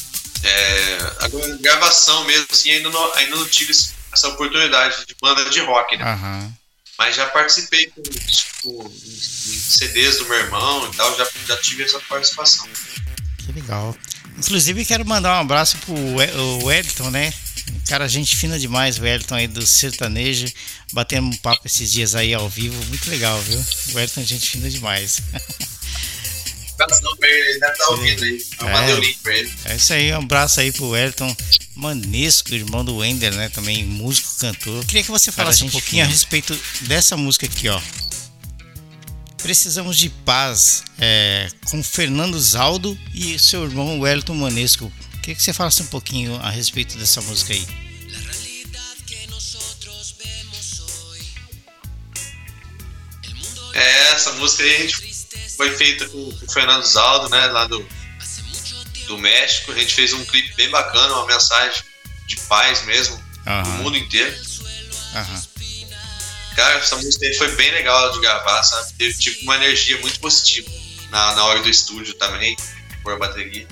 É, 0.42 0.99
agora, 1.21 1.57
gravação 1.61 2.25
mesmo, 2.25 2.47
assim, 2.50 2.71
ainda 2.71 2.90
não, 2.90 3.14
ainda 3.14 3.37
não 3.37 3.47
tive 3.49 3.73
essa 4.12 4.28
oportunidade 4.28 5.07
de 5.07 5.14
banda 5.21 5.49
de 5.49 5.61
rock, 5.61 5.97
né? 5.97 6.04
aham. 6.04 6.52
Mas 6.99 7.16
já 7.16 7.26
participei 7.26 7.87
com, 7.87 8.02
tipo, 8.02 8.92
em, 9.04 9.19
CDs 9.19 10.19
do 10.19 10.26
meu 10.26 10.38
irmão 10.38 10.88
e 10.92 10.97
tal, 10.97 11.16
já, 11.16 11.26
já 11.47 11.57
tive 11.57 11.83
essa 11.85 11.99
participação. 12.00 12.69
Que 13.38 13.52
legal. 13.52 13.97
Inclusive 14.38 14.85
quero 14.85 15.04
mandar 15.04 15.37
um 15.37 15.40
abraço 15.40 15.76
pro 15.78 15.95
Wellington, 16.64 17.11
né? 17.11 17.33
Cara, 17.88 18.09
gente 18.09 18.37
fina 18.37 18.59
demais, 18.59 18.99
o 18.99 19.02
Wellington 19.02 19.35
aí 19.35 19.49
do 19.49 19.66
sertanejo, 19.66 20.47
batendo 20.92 21.28
um 21.28 21.37
papo 21.38 21.66
esses 21.66 21.90
dias 21.90 22.14
aí 22.14 22.33
ao 22.35 22.49
vivo, 22.49 22.76
muito 22.87 23.11
legal, 23.11 23.40
viu? 23.42 23.59
O 23.59 23.97
Wellington 23.97 24.21
é 24.21 24.25
gente 24.25 24.50
fina 24.50 24.71
demais. 24.71 25.21
Abração 26.83 27.17
pra 27.17 27.29
ele, 27.29 27.51
ele 27.51 27.61
deve 27.61 27.73
estar 27.73 27.89
ouvindo 27.89 28.25
aí. 28.25 28.47
Eu 28.61 28.69
É. 28.69 28.73
mandei 28.73 28.95
o 28.95 28.99
link 29.01 29.19
pra 29.19 29.37
ele. 29.37 29.53
É 29.65 29.77
isso 29.77 29.93
aí, 29.93 30.12
um 30.12 30.19
abraço 30.19 30.61
aí 30.61 30.73
pro 30.73 30.89
Wellington 30.91 31.37
Manesco, 31.75 32.55
irmão 32.55 32.85
do 32.85 32.97
Wender, 32.97 33.35
né? 33.35 33.49
Também 33.49 33.85
músico, 33.85 34.29
cantor. 34.39 34.85
Queria 34.87 35.03
que 35.03 35.11
você 35.11 35.31
falasse 35.33 35.65
um 35.65 35.71
pouquinho 35.71 36.05
a 36.05 36.07
respeito 36.07 36.59
dessa 36.83 37.17
música 37.17 37.47
aqui, 37.47 37.69
ó. 37.69 37.81
Precisamos 39.43 39.97
de 39.99 40.09
paz, 40.09 40.85
é, 41.01 41.49
com 41.65 41.83
Fernando 41.83 42.39
Zaldo 42.39 42.97
e 43.12 43.39
seu 43.39 43.65
irmão 43.65 43.99
Wellington 43.99 44.35
Manesco. 44.35 44.93
Queria 45.21 45.35
que 45.35 45.43
você 45.43 45.53
falasse 45.53 45.83
um 45.83 45.87
pouquinho 45.87 46.37
a 46.37 46.51
respeito 46.51 46.97
dessa 46.97 47.21
música 47.23 47.53
aí. 47.53 47.67
É, 53.75 54.12
essa 54.12 54.33
música 54.33 54.62
aí 54.62 54.77
a 54.77 54.79
gente 54.81 55.01
foi 55.57 55.71
feita 55.77 56.09
com, 56.09 56.31
com 56.31 56.47
o 56.47 56.53
Fernando 56.53 56.85
Zaldo, 56.85 57.29
né? 57.29 57.47
Lá 57.47 57.67
do, 57.67 57.87
do 59.07 59.19
México. 59.19 59.73
A 59.73 59.75
gente 59.79 59.95
fez 59.95 60.12
um 60.12 60.25
clipe 60.25 60.55
bem 60.55 60.71
bacana, 60.71 61.15
uma 61.15 61.27
mensagem 61.27 61.83
de 62.27 62.37
paz 62.43 62.85
mesmo, 62.85 63.17
pro 63.43 63.53
Aham, 63.53 63.69
mundo 63.79 63.97
inteiro. 63.97 64.37
aham, 65.15 65.43
Cara, 66.57 66.79
essa 66.79 66.97
música 66.97 67.27
aí 67.27 67.35
foi 67.35 67.55
bem 67.57 67.71
legal 67.73 68.12
de 68.12 68.21
gravar, 68.21 68.62
sabe? 68.62 68.93
Teve 68.95 69.19
tipo 69.19 69.43
uma 69.43 69.57
energia 69.57 69.99
muito 70.01 70.21
positiva 70.21 70.71
na, 71.11 71.35
na 71.35 71.45
hora 71.45 71.62
do 71.62 71.69
estúdio 71.69 72.15
também, 72.15 72.57
por 73.03 73.19
bateria. 73.19 73.67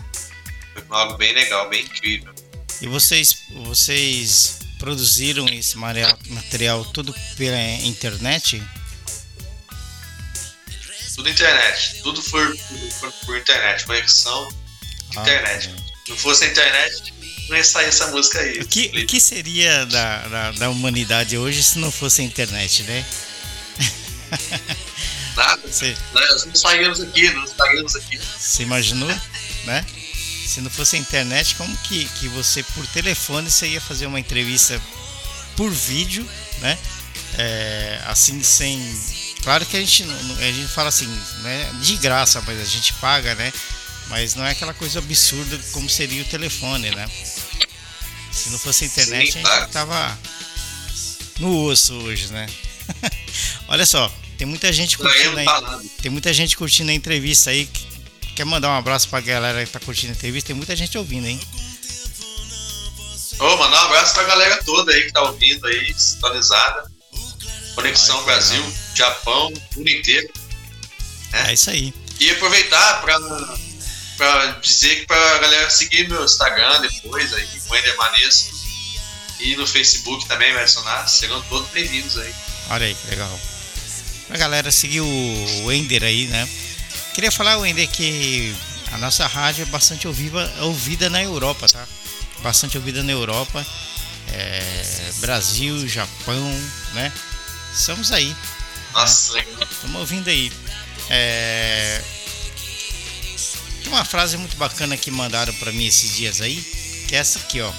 Foi 0.75 0.85
algo 0.89 1.17
bem 1.19 1.33
legal, 1.35 1.69
bem 1.69 1.83
incrível. 1.85 2.33
E 2.81 2.87
vocês, 2.87 3.43
vocês 3.65 4.59
produziram 4.79 5.47
esse 5.49 5.77
material, 5.77 6.19
material 6.29 6.85
tudo 6.87 7.15
pela 7.37 7.61
internet? 7.85 8.63
Tudo 11.21 11.29
internet, 11.29 12.01
tudo 12.03 12.23
por, 12.23 12.57
por, 12.99 13.13
por 13.27 13.37
internet, 13.37 13.85
conexão, 13.85 14.49
Ah, 15.15 15.21
internet. 15.21 15.65
Se 15.67 16.11
não 16.11 16.17
fosse 16.17 16.45
a 16.45 16.47
internet, 16.47 17.13
não 17.47 17.59
ia 17.59 17.63
sair 17.63 17.89
essa 17.89 18.07
música 18.07 18.41
aí. 18.41 18.59
O 18.61 18.67
que, 18.67 18.87
o 18.87 19.07
que 19.07 19.21
seria 19.21 19.85
da, 19.85 20.29
da, 20.29 20.53
da 20.53 20.71
humanidade 20.71 21.37
hoje 21.37 21.63
se 21.63 21.79
não 21.79 21.93
fosse 21.93 22.23
a 22.23 22.25
internet, 22.25 22.85
né? 22.85 23.05
Nada. 25.37 25.61
Você, 25.69 25.95
Nós 26.15 26.47
não 26.47 26.55
saímos 26.55 27.01
aqui, 27.03 27.31
não 27.33 27.47
saímos 27.47 27.97
aqui. 27.97 28.19
você 28.39 28.63
imaginou, 28.63 29.15
né? 29.67 29.85
Se 30.47 30.63
não 30.63 30.71
fosse 30.71 30.97
a 30.97 30.99
internet, 30.99 31.55
como 31.57 31.77
que, 31.83 32.07
que 32.19 32.29
você, 32.29 32.63
por 32.63 32.87
telefone, 32.87 33.51
você 33.51 33.67
ia 33.67 33.81
fazer 33.83 34.07
uma 34.07 34.19
entrevista 34.19 34.81
por 35.55 35.71
vídeo, 35.71 36.27
né? 36.63 36.79
É, 37.37 38.01
assim, 38.07 38.43
sem... 38.43 38.81
Claro 39.43 39.65
que 39.65 39.77
a 39.77 39.81
gente, 39.81 40.05
a 40.05 40.53
gente 40.53 40.69
fala 40.69 40.89
assim, 40.89 41.07
né? 41.43 41.71
De 41.81 41.97
graça, 41.97 42.43
mas 42.47 42.61
a 42.61 42.65
gente 42.65 42.93
paga, 42.95 43.35
né? 43.35 43.53
Mas 44.09 44.35
não 44.35 44.45
é 44.45 44.51
aquela 44.51 44.75
coisa 44.75 44.99
absurda 44.99 45.59
como 45.73 45.89
seria 45.89 46.23
o 46.23 46.27
telefone, 46.27 46.91
né? 46.91 47.09
Se 48.33 48.51
não 48.51 48.59
fosse 48.59 48.85
a 48.85 48.87
internet, 48.87 49.33
Sim, 49.33 49.43
a 49.45 49.61
gente 49.61 49.73
tava 49.73 50.19
no 51.39 51.65
osso 51.65 51.95
hoje, 51.95 52.27
né? 52.29 52.47
Olha 53.69 53.87
só, 53.87 54.13
tem 54.37 54.47
muita 54.47 54.73
gente 54.73 54.99
curtindo 54.99 55.39
aí. 55.39 55.47
Tem 56.03 56.11
muita 56.11 56.33
gente 56.33 56.57
curtindo 56.57 56.91
a 56.91 56.95
entrevista 56.95 57.51
aí. 57.51 57.69
Quer 58.35 58.45
mandar 58.45 58.69
um 58.69 58.77
abraço 58.79 59.09
pra 59.09 59.21
galera 59.21 59.65
que 59.65 59.71
tá 59.71 59.81
curtindo 59.81 60.13
a 60.13 60.17
entrevista? 60.17 60.49
Tem 60.49 60.57
muita 60.57 60.75
gente 60.75 60.97
ouvindo, 60.97 61.27
hein? 61.27 61.41
Ô, 63.39 63.57
mandar 63.57 63.83
um 63.83 63.87
abraço 63.87 64.15
pra 64.15 64.25
galera 64.25 64.63
toda 64.65 64.93
aí 64.93 65.05
que 65.05 65.13
tá 65.13 65.23
ouvindo 65.23 65.67
aí, 65.67 65.95
sintonizada. 65.95 66.91
Conexão 67.81 68.19
Ai, 68.19 68.25
Brasil, 68.25 68.61
legal. 68.63 68.75
Japão, 68.95 69.53
mundo 69.75 69.89
inteiro. 69.89 70.31
É 71.33 71.53
isso 71.55 71.71
aí. 71.71 71.95
E 72.19 72.31
aproveitar 72.31 73.01
pra, 73.01 73.19
pra 74.19 74.47
dizer 74.61 74.97
que 74.97 75.07
pra 75.07 75.39
galera 75.39 75.71
seguir 75.71 76.07
meu 76.07 76.23
Instagram 76.23 76.83
depois 76.83 77.33
aí, 77.33 77.49
Wender 77.71 77.97
Manesco. 77.97 78.55
E 79.41 79.57
no 79.57 79.67
Facebook 79.67 80.29
também, 80.29 80.53
vai 80.53 80.63
adicionar. 80.63 81.07
Serão 81.09 81.41
todos 81.43 81.71
bem-vindos 81.71 82.19
aí. 82.19 82.35
Olha 82.69 82.87
aí 82.87 82.95
que 82.95 83.09
legal. 83.09 83.41
Pra 84.29 84.37
galera 84.37 84.71
seguir 84.71 85.01
o 85.01 85.65
Wender 85.65 86.05
aí, 86.05 86.27
né? 86.27 86.47
Queria 87.15 87.33
falar, 87.33 87.57
Wender, 87.57 87.89
que 87.89 88.55
a 88.93 88.99
nossa 88.99 89.27
rádio 89.27 89.63
é 89.63 89.67
bastante 89.67 90.07
ouviva, 90.07 90.53
ouvida 90.61 91.09
na 91.09 91.23
Europa, 91.23 91.67
tá? 91.67 91.89
Bastante 92.41 92.77
ouvida 92.77 93.03
na 93.03 93.13
Europa. 93.13 93.67
É, 94.33 95.11
Brasil, 95.21 95.89
Japão, 95.89 96.51
né? 96.93 97.11
Estamos 97.73 98.13
aí. 98.13 98.35
Nossa, 98.93 99.33
legal. 99.35 99.69
Estamos 99.71 99.97
ouvindo 100.01 100.29
aí. 100.29 100.53
É... 101.09 102.03
Tem 103.83 103.93
uma 103.93 104.05
frase 104.05 104.37
muito 104.37 104.57
bacana 104.57 104.97
que 104.97 105.11
mandaram 105.11 105.55
para 105.55 105.73
mim 105.73 105.87
esses 105.87 106.17
dias 106.17 106.41
aí, 106.41 106.61
que 107.09 107.15
é 107.15 107.19
essa 107.19 107.39
aqui, 107.39 107.61
ó. 107.61 107.73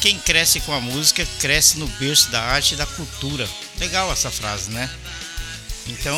Quem 0.00 0.18
cresce 0.20 0.60
com 0.60 0.72
a 0.72 0.80
música, 0.80 1.26
cresce 1.40 1.78
no 1.78 1.88
berço 1.88 2.30
da 2.30 2.40
arte 2.40 2.74
e 2.74 2.76
da 2.76 2.86
cultura. 2.86 3.48
Legal 3.78 4.12
essa 4.12 4.30
frase, 4.30 4.70
né? 4.70 4.88
Então, 5.88 6.16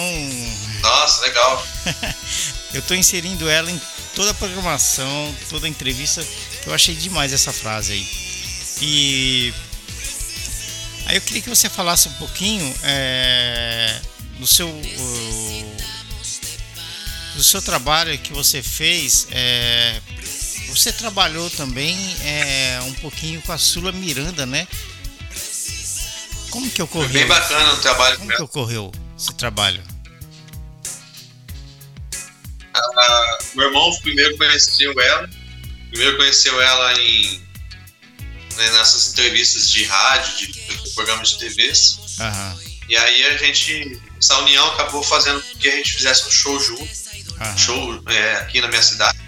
Nossa, 0.83 1.23
legal. 1.23 1.67
eu 2.75 2.83
tô 2.83 2.95
inserindo 2.95 3.49
ela 3.49 3.71
em 3.71 3.81
toda 4.15 4.33
a 4.33 4.35
programação, 4.35 5.35
toda 5.49 5.67
a 5.67 5.71
entrevista, 5.71 6.27
eu 6.67 6.75
achei 6.75 6.95
demais 6.95 7.33
essa 7.33 7.53
frase 7.53 7.93
aí. 7.93 8.09
E 8.83 9.55
aí 11.11 11.17
eu 11.17 11.21
queria 11.21 11.43
que 11.43 11.49
você 11.49 11.69
falasse 11.69 12.09
um 12.09 12.13
pouquinho 12.15 12.73
é, 12.85 14.01
do 14.39 14.47
seu 14.47 14.69
o- 14.69 15.77
do 17.35 17.45
seu 17.45 17.61
trabalho 17.63 18.17
que 18.19 18.33
você 18.33 18.63
fez. 18.63 19.27
é, 19.31 20.01
você 20.69 20.93
trabalhou 20.93 21.51
também 21.51 21.97
é, 22.23 22.79
um 22.85 22.93
pouquinho 22.95 23.43
com 23.43 23.51
a 23.53 23.59
Sula 23.59 23.91
Miranda, 23.93 24.47
né? 24.47 24.69
Como 26.51 26.69
que 26.71 26.77
Foi 26.77 26.85
ocorreu? 26.85 27.09
bem 27.11 27.27
bacana 27.27 27.73
o 27.73 27.77
trabalho 27.79 28.17
com 28.19 28.25
Como 28.25 28.37
que 28.37 28.43
ocorreu 28.43 28.93
esse 29.19 29.33
trabalho? 29.35 29.83
meu 33.55 33.67
irmão 33.67 33.91
primeiro 34.03 34.37
conheceu 34.37 34.93
ela. 35.01 35.29
Primeiro 35.91 36.17
conheceu 36.17 36.61
ela 36.63 36.93
em 37.01 37.41
né, 38.57 38.71
nessas 38.73 39.09
entrevistas 39.13 39.69
de 39.71 39.85
rádio, 39.85 40.37
de 40.39 40.47
programas 40.95 41.31
de 41.31 41.39
TVs. 41.39 41.99
Aham. 42.19 42.59
E 42.89 42.97
aí 42.97 43.25
a 43.27 43.37
gente, 43.37 44.01
essa 44.19 44.37
união 44.39 44.67
acabou 44.73 45.03
fazendo 45.03 45.41
com 45.41 45.59
que 45.59 45.69
a 45.69 45.77
gente 45.77 45.93
fizesse 45.93 46.27
um 46.27 46.31
show 46.31 46.61
junto, 46.61 46.89
Aham. 47.41 47.57
show 47.57 48.03
é, 48.09 48.37
aqui 48.37 48.61
na 48.61 48.69
minha 48.69 48.83
cidade. 48.83 49.19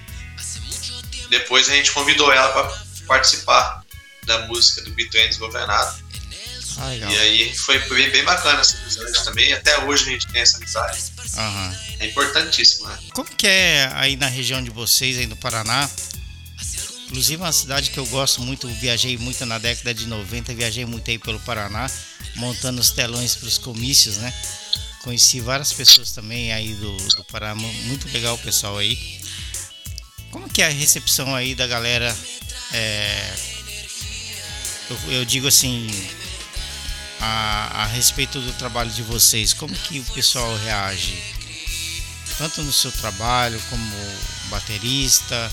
Depois 1.31 1.69
a 1.69 1.75
gente 1.75 1.93
convidou 1.93 2.33
ela 2.33 2.49
para 2.49 2.83
participar 3.07 3.85
da 4.27 4.47
música 4.47 4.83
do 4.83 4.91
Bitcoin 4.91 5.29
Desgovernado. 5.29 6.03
Ah. 6.79 6.95
E 6.95 7.19
aí 7.19 7.55
foi 7.55 7.79
bem, 7.89 8.11
bem 8.11 8.25
bacana 8.25 8.61
essa 8.61 8.77
amizade 8.79 9.25
também. 9.25 9.53
Até 9.53 9.79
hoje 9.85 10.09
a 10.09 10.13
gente 10.13 10.27
tem 10.29 10.41
essa 10.41 10.57
amizade. 10.57 10.99
Aham. 11.37 11.77
É 12.01 12.07
importantíssimo, 12.07 12.89
né? 12.89 12.99
Como 13.15 13.29
que 13.29 13.47
é 13.47 13.91
aí 13.95 14.17
na 14.17 14.27
região 14.27 14.63
de 14.63 14.71
vocês, 14.71 15.19
aí 15.19 15.27
no 15.27 15.37
Paraná? 15.37 15.89
Inclusive 17.13 17.43
uma 17.43 17.53
cidade 17.53 17.91
que 17.91 17.99
eu 17.99 18.07
gosto 18.07 18.41
muito, 18.41 18.67
viajei 18.69 19.19
muito 19.19 19.45
na 19.45 19.59
década 19.59 19.93
de 19.93 20.07
90, 20.07 20.55
viajei 20.55 20.87
muito 20.87 21.11
aí 21.11 21.19
pelo 21.19 21.39
Paraná, 21.41 21.91
montando 22.37 22.81
os 22.81 22.91
telões 22.91 23.35
para 23.37 23.49
os 23.49 23.59
comícios, 23.59 24.17
né? 24.17 24.33
Conheci 25.03 25.39
várias 25.39 25.75
pessoas 25.75 26.13
também 26.13 26.55
aí 26.55 26.73
do, 26.73 26.97
do 26.97 27.25
Paraná, 27.25 27.55
mu- 27.55 27.73
muito 27.85 28.09
legal 28.09 28.35
o 28.35 28.39
pessoal 28.39 28.79
aí. 28.79 28.99
Como 30.31 30.49
que 30.49 30.63
é 30.63 30.69
a 30.69 30.71
recepção 30.71 31.35
aí 31.35 31.55
da 31.55 31.67
galera? 31.67 32.17
é, 32.73 33.35
eu, 34.89 35.13
eu 35.13 35.25
digo 35.27 35.47
assim, 35.49 35.87
a, 37.21 37.83
a 37.83 37.87
respeito 37.89 38.41
do 38.41 38.55
trabalho 38.55 38.91
de 38.91 39.03
vocês, 39.03 39.53
como 39.53 39.75
que 39.75 39.99
o 40.01 40.05
pessoal 40.15 40.57
reage? 40.57 41.15
tanto 42.39 42.63
no 42.63 42.73
seu 42.73 42.91
trabalho 42.91 43.61
como 43.69 43.95
baterista. 44.49 45.53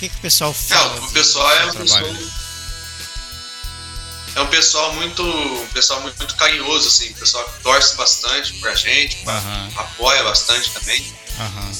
Que, 0.00 0.08
que 0.08 0.16
o 0.16 0.20
pessoal 0.20 0.54
fala? 0.54 0.96
Não, 0.96 1.04
o 1.04 1.06
do 1.08 1.12
pessoal 1.12 1.50
é 1.52 1.66
um 1.66 1.74
pessoal, 1.74 2.06
é 4.34 4.40
um 4.40 4.46
pessoal 4.46 4.94
muito, 4.94 5.22
um 5.22 5.66
pessoal 5.68 6.00
muito, 6.00 6.16
muito 6.16 6.34
carinhoso, 6.36 6.88
assim, 6.88 7.10
um 7.10 7.14
pessoal 7.14 7.44
que 7.52 7.62
torce 7.62 7.94
bastante 7.96 8.54
pra 8.54 8.74
gente, 8.74 9.18
Aham, 9.28 9.70
apoia 9.76 10.22
bastante 10.22 10.70
também. 10.70 11.04
aham. 11.38 11.70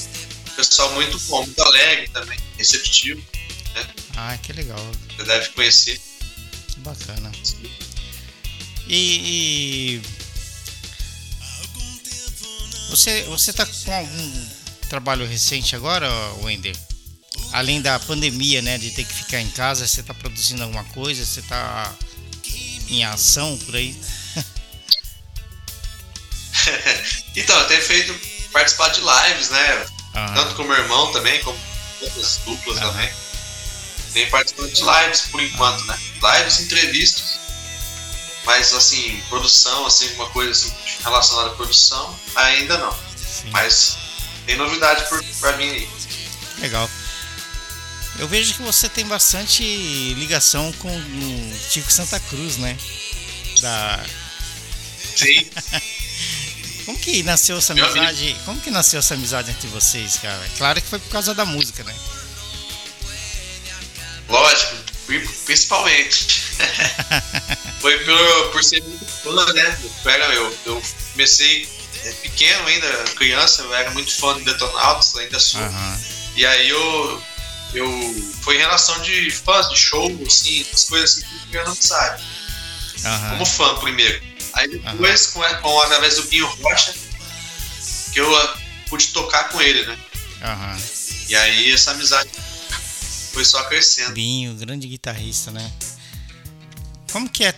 Um 0.51 0.55
pessoal 0.55 0.91
muito 0.93 1.17
bom, 1.21 1.43
muito 1.45 1.61
alegre 1.63 2.09
também, 2.09 2.37
receptivo, 2.57 3.23
Ah, 4.15 4.37
que 4.37 4.53
legal, 4.53 4.77
você 5.17 5.23
deve 5.23 5.49
conhecer. 5.49 5.99
que 6.67 6.79
bacana. 6.81 7.31
E, 8.87 9.97
e 9.97 10.01
você 12.89 13.23
você 13.23 13.51
tá 13.53 13.65
com 13.65 13.91
algum 13.93 14.47
trabalho 14.89 15.25
recente 15.25 15.75
agora, 15.75 16.07
Wender? 16.43 16.75
Além 17.51 17.81
da 17.81 17.99
pandemia, 17.99 18.61
né, 18.61 18.77
de 18.77 18.91
ter 18.91 19.03
que 19.03 19.13
ficar 19.13 19.39
em 19.39 19.49
casa, 19.49 19.87
você 19.87 20.01
tá 20.01 20.13
produzindo 20.13 20.63
alguma 20.63 20.83
coisa? 20.85 21.25
Você 21.25 21.41
tá 21.41 21.93
em 22.89 23.03
ação 23.03 23.57
por 23.59 23.75
aí? 23.75 23.95
Então, 27.35 27.57
eu 27.59 27.67
tenho 27.67 27.81
feito 27.81 28.13
participar 28.51 28.89
de 28.89 28.99
lives, 28.99 29.49
né? 29.49 29.85
Aham. 30.13 30.33
Tanto 30.35 30.55
com 30.55 30.63
o 30.63 30.67
meu 30.67 30.77
irmão 30.77 31.11
também, 31.11 31.41
como 31.43 31.57
outras 32.01 32.41
duplas 32.45 32.77
Aham. 32.77 32.91
também. 32.91 33.11
Tenho 34.13 34.29
participado 34.29 34.69
de 34.69 34.81
lives 34.81 35.21
por 35.31 35.41
enquanto, 35.41 35.85
né? 35.85 35.97
Lives, 36.21 36.59
entrevistas. 36.59 37.39
Mas 38.45 38.73
assim, 38.73 39.21
produção, 39.29 39.85
assim, 39.85 40.09
alguma 40.09 40.29
coisa 40.31 40.51
assim 40.51 40.73
relacionada 41.03 41.49
à 41.49 41.53
produção, 41.53 42.19
ainda 42.35 42.77
não. 42.77 42.91
Sim. 43.15 43.49
Mas 43.51 43.97
tem 44.45 44.57
novidade 44.57 45.07
por, 45.07 45.23
pra 45.39 45.51
vir 45.53 45.71
aí. 45.71 45.89
Legal. 46.59 46.89
Eu 48.21 48.27
vejo 48.27 48.53
que 48.53 48.61
você 48.61 48.87
tem 48.87 49.03
bastante 49.07 49.63
ligação 50.13 50.71
com 50.73 50.95
o 50.95 51.59
Chico 51.71 51.91
Santa 51.91 52.19
Cruz, 52.19 52.57
né? 52.57 52.77
Da... 53.61 54.05
Sim. 55.15 55.49
Como 56.85 56.99
que 56.99 57.23
nasceu 57.23 57.57
essa 57.57 57.73
Meu 57.73 57.83
amizade? 57.83 58.37
Como 58.45 58.61
que 58.61 58.69
nasceu 58.69 58.99
essa 58.99 59.15
amizade 59.15 59.49
entre 59.49 59.67
vocês, 59.69 60.17
cara? 60.17 60.47
Claro 60.55 60.79
que 60.79 60.87
foi 60.87 60.99
por 60.99 61.09
causa 61.09 61.33
da 61.33 61.45
música, 61.45 61.83
né? 61.83 61.95
Lógico, 64.29 64.75
pri- 65.07 65.27
principalmente. 65.45 66.41
Foi 67.81 67.97
por, 68.05 68.51
por 68.51 68.63
ser 68.63 68.83
muito 68.83 69.03
fã, 69.03 69.53
né? 69.53 69.79
Eu, 70.05 70.11
era, 70.11 70.25
eu, 70.35 70.57
eu 70.67 70.83
comecei 71.13 71.67
é, 72.05 72.11
pequeno 72.11 72.67
ainda, 72.67 72.87
criança, 73.15 73.63
eu 73.63 73.73
era 73.73 73.89
muito 73.89 74.15
fã 74.15 74.35
do 74.35 74.43
Detonautas, 74.45 75.15
ainda 75.17 75.39
sou. 75.39 75.59
Aham. 75.59 75.99
E 76.35 76.45
aí 76.45 76.69
eu, 76.69 77.23
eu. 77.73 77.87
Foi 78.41 78.55
em 78.55 78.59
relação 78.59 78.99
de 79.01 79.29
fãs, 79.31 79.69
de 79.69 79.77
show, 79.77 80.19
assim, 80.25 80.65
as 80.73 80.85
coisas 80.85 81.17
assim, 81.17 81.25
que 81.49 81.57
eu 81.57 81.65
não 81.65 81.75
sabe. 81.75 82.23
Aham. 83.05 83.29
Como 83.31 83.45
fã 83.45 83.75
primeiro. 83.75 84.21
Aí 84.53 84.67
depois, 84.67 85.27
com, 85.27 85.41
com, 85.41 85.81
através 85.81 86.15
do 86.15 86.23
Binho 86.23 86.47
Rocha, 86.47 86.93
que 88.11 88.19
eu 88.19 88.35
ah, 88.35 88.57
pude 88.89 89.07
tocar 89.07 89.49
com 89.49 89.61
ele, 89.61 89.85
né? 89.85 89.97
Aham. 90.41 90.77
E 91.29 91.35
aí 91.35 91.71
essa 91.71 91.91
amizade 91.91 92.29
foi 93.31 93.45
só 93.45 93.63
crescendo. 93.63 94.13
Binho, 94.13 94.53
grande 94.55 94.87
guitarrista, 94.87 95.51
né? 95.51 95.71
Como 97.11 97.29
que 97.29 97.43
é 97.43 97.53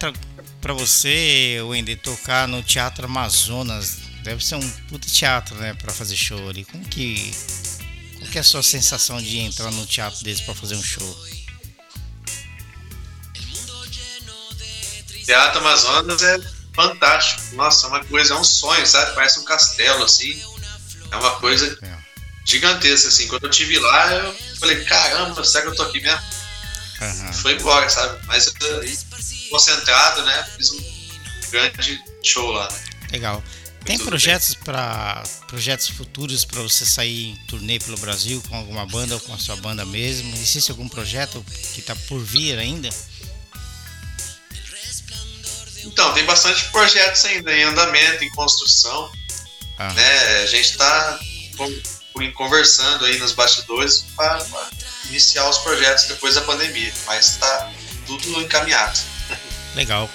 pra 0.61 0.73
você, 0.73 1.57
Wender, 1.61 1.99
tocar 2.01 2.47
no 2.47 2.61
Teatro 2.61 3.05
Amazonas? 3.05 3.97
Deve 4.23 4.43
ser 4.43 4.55
um 4.55 4.69
puta 4.87 5.07
teatro, 5.07 5.55
né? 5.55 5.73
Pra 5.73 5.91
fazer 5.91 6.15
show 6.15 6.49
ali. 6.49 6.63
Como 6.65 6.83
que. 6.85 7.31
Qual 8.33 8.35
que 8.35 8.39
é 8.39 8.41
a 8.41 8.43
sua 8.43 8.63
sensação 8.63 9.21
de 9.21 9.37
entrar 9.37 9.69
no 9.69 9.85
teatro 9.85 10.23
desse 10.23 10.41
pra 10.41 10.55
fazer 10.55 10.73
um 10.73 10.81
show? 10.81 11.25
Teatro 15.23 15.59
Amazonas 15.59 16.23
é 16.23 16.39
fantástico. 16.73 17.55
Nossa, 17.55 17.85
é 17.85 17.89
uma 17.89 18.03
coisa, 18.03 18.33
é 18.33 18.37
um 18.37 18.43
sonho, 18.43 18.87
sabe? 18.87 19.13
Parece 19.13 19.39
um 19.39 19.45
castelo, 19.45 20.03
assim. 20.03 20.41
É 21.11 21.15
uma 21.15 21.35
coisa 21.35 21.77
É. 21.83 21.95
gigantesca, 22.43 23.09
assim. 23.09 23.27
Quando 23.27 23.43
eu 23.43 23.51
estive 23.51 23.77
lá, 23.77 24.11
eu 24.13 24.35
falei, 24.59 24.83
caramba, 24.83 25.43
será 25.43 25.61
que 25.65 25.69
eu 25.69 25.75
tô 25.75 25.83
aqui 25.83 26.01
mesmo? 26.01 26.19
Aham. 27.03 27.33
Foi 27.33 27.53
embora, 27.53 27.87
sabe? 27.87 28.19
Mas 28.25 28.47
eu, 28.47 28.79
aí, 28.81 28.97
concentrado, 29.51 30.23
né? 30.25 30.43
Fiz 30.57 30.71
um 30.71 30.83
grande 31.51 32.03
show 32.23 32.49
lá, 32.49 32.67
né? 32.71 32.79
Legal. 33.11 33.43
Tem 33.85 33.99
projetos 33.99 34.55
para 34.55 35.21
projetos 35.47 35.89
futuros 35.89 36.45
para 36.45 36.61
você 36.61 36.85
sair 36.85 37.31
em 37.31 37.35
turnê 37.47 37.79
pelo 37.79 37.97
Brasil 37.97 38.41
com 38.47 38.55
alguma 38.55 38.85
banda 38.85 39.15
ou 39.15 39.19
com 39.19 39.33
a 39.33 39.37
sua 39.37 39.57
banda 39.57 39.85
mesmo? 39.85 40.33
Existe 40.35 40.71
algum 40.71 40.87
projeto 40.87 41.43
que 41.73 41.81
tá 41.81 41.95
por 42.07 42.19
vir 42.23 42.57
ainda? 42.57 42.89
Então, 45.85 46.13
tem 46.13 46.23
bastante 46.25 46.63
projetos 46.71 47.25
ainda 47.25 47.51
em 47.55 47.63
andamento, 47.63 48.23
em 48.23 48.29
construção, 48.31 49.11
Ah, 49.77 49.91
né? 49.93 50.43
A 50.43 50.45
gente 50.47 50.77
tá 50.77 51.19
con- 51.57 52.31
conversando 52.35 53.05
aí 53.05 53.17
nos 53.19 53.33
bastidores 53.33 54.05
para 54.15 54.45
iniciar 55.09 55.49
os 55.49 55.57
projetos 55.57 56.05
depois 56.05 56.35
da 56.35 56.41
pandemia, 56.41 56.93
mas 57.05 57.35
tá 57.37 57.71
tudo 58.05 58.41
encaminhado. 58.41 58.97
Legal. 59.75 60.09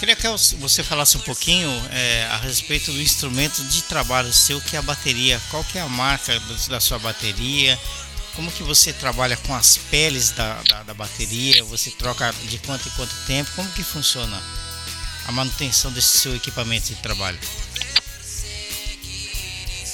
Queria 0.00 0.16
que 0.16 0.26
você 0.56 0.82
falasse 0.82 1.18
um 1.18 1.20
pouquinho 1.20 1.70
é, 1.92 2.24
a 2.30 2.38
respeito 2.38 2.90
do 2.90 3.02
instrumento 3.02 3.62
de 3.64 3.82
trabalho 3.82 4.32
seu, 4.32 4.58
que 4.58 4.74
é 4.74 4.78
a 4.78 4.82
bateria. 4.82 5.38
Qual 5.50 5.62
que 5.62 5.76
é 5.76 5.82
a 5.82 5.88
marca 5.90 6.40
da 6.70 6.80
sua 6.80 6.98
bateria? 6.98 7.78
Como 8.34 8.50
que 8.50 8.62
você 8.62 8.94
trabalha 8.94 9.36
com 9.36 9.54
as 9.54 9.76
peles 9.76 10.30
da, 10.30 10.54
da, 10.62 10.82
da 10.84 10.94
bateria? 10.94 11.62
Você 11.64 11.90
troca 11.90 12.34
de 12.44 12.58
quanto 12.60 12.88
em 12.88 12.92
quanto 12.92 13.14
tempo? 13.26 13.50
Como 13.54 13.70
que 13.72 13.82
funciona 13.82 14.42
a 15.26 15.32
manutenção 15.32 15.92
desse 15.92 16.16
seu 16.16 16.34
equipamento 16.34 16.86
de 16.86 16.94
trabalho? 17.02 17.38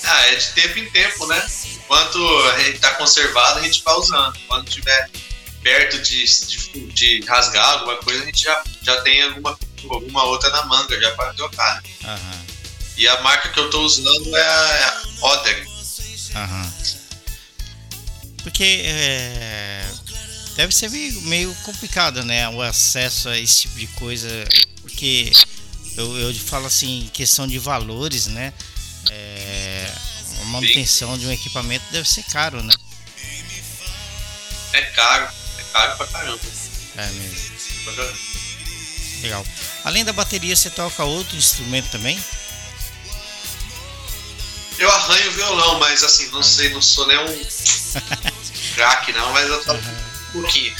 Ah, 0.05 0.27
é 0.29 0.37
de 0.37 0.47
tempo 0.53 0.79
em 0.79 0.88
tempo, 0.88 1.27
né? 1.27 1.45
Enquanto 1.75 2.25
a 2.55 2.61
gente 2.61 2.79
tá 2.79 2.95
conservado, 2.95 3.59
a 3.59 3.62
gente 3.64 3.83
vai 3.83 3.95
usando. 3.95 4.38
Quando 4.47 4.71
tiver 4.71 5.11
perto 5.64 5.99
de, 5.99 6.25
de, 6.25 6.92
de 6.92 7.27
rasgar 7.27 7.71
alguma 7.71 7.97
coisa, 7.97 8.23
a 8.23 8.27
gente 8.27 8.45
já, 8.45 8.62
já 8.83 9.01
tem 9.01 9.21
alguma, 9.23 9.59
alguma 9.94 10.25
outra 10.25 10.51
na 10.51 10.64
manga 10.66 11.01
já 11.01 11.11
para 11.12 11.33
trocar. 11.35 11.83
Aham, 12.05 12.44
E 12.96 13.07
a 13.09 13.20
marca 13.22 13.49
que 13.51 13.59
eu 13.61 13.70
tô 13.70 13.81
usando 13.83 14.37
é 14.37 14.42
a 14.85 15.03
Oder. 15.22 15.66
aham. 16.35 16.72
Porque 18.42 18.83
é, 18.85 19.85
deve 20.55 20.72
ser 20.75 20.88
meio, 20.90 21.20
meio 21.22 21.55
complicado, 21.64 22.22
né? 22.25 22.49
O 22.51 22.62
acesso 22.62 23.29
a 23.29 23.38
esse 23.38 23.62
tipo 23.62 23.79
de 23.79 23.87
coisa. 23.88 24.29
Porque 24.83 25.33
eu, 25.96 26.16
eu 26.18 26.35
falo 26.35 26.66
assim, 26.66 27.11
questão 27.12 27.46
de 27.46 27.59
valores, 27.59 28.27
né? 28.29 28.53
É, 29.11 29.90
a 30.42 30.44
manutenção 30.46 31.18
de 31.18 31.27
um 31.27 31.33
equipamento 31.33 31.85
deve 31.90 32.09
ser 32.09 32.22
caro, 32.25 32.62
né? 32.62 32.72
É 34.72 34.83
caro, 34.83 35.29
é 35.59 35.62
caro 35.72 35.96
pra 35.96 36.07
caramba. 36.07 36.40
É 36.99 37.07
mesmo. 37.11 38.36
Legal. 39.22 39.44
Além 39.85 40.05
da 40.05 40.12
bateria, 40.12 40.55
você 40.55 40.70
toca 40.70 41.05
outro 41.05 41.37
instrumento 41.37 41.90
também? 41.90 42.18
arranho 44.96 45.31
o 45.31 45.35
violão, 45.35 45.79
mas 45.79 46.02
assim, 46.02 46.26
não 46.29 46.42
sei, 46.42 46.70
não 46.70 46.83
sou 46.83 47.07
nem 47.07 47.18
um 47.18 47.46
craque 48.74 49.12
não, 49.14 49.33
mas 49.33 49.48
eu 49.48 49.64
toco 49.64 49.81
um 49.81 50.33
pouquinho. 50.33 50.74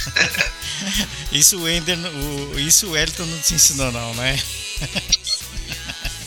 Isso 1.33 1.59
o 1.59 1.68
Ender, 1.68 1.99
o, 1.99 2.59
isso 2.59 2.88
o 2.88 2.96
Elton 2.96 3.25
não 3.25 3.38
te 3.40 3.55
ensinou 3.55 3.90
não, 3.90 4.14
né? 4.14 4.38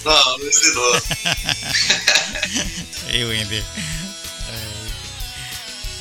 Não, 0.03 0.37
não 0.37 0.47
ensinou. 0.47 0.95
Ei, 3.09 3.25
Wender. 3.25 3.63
É. 3.63 3.65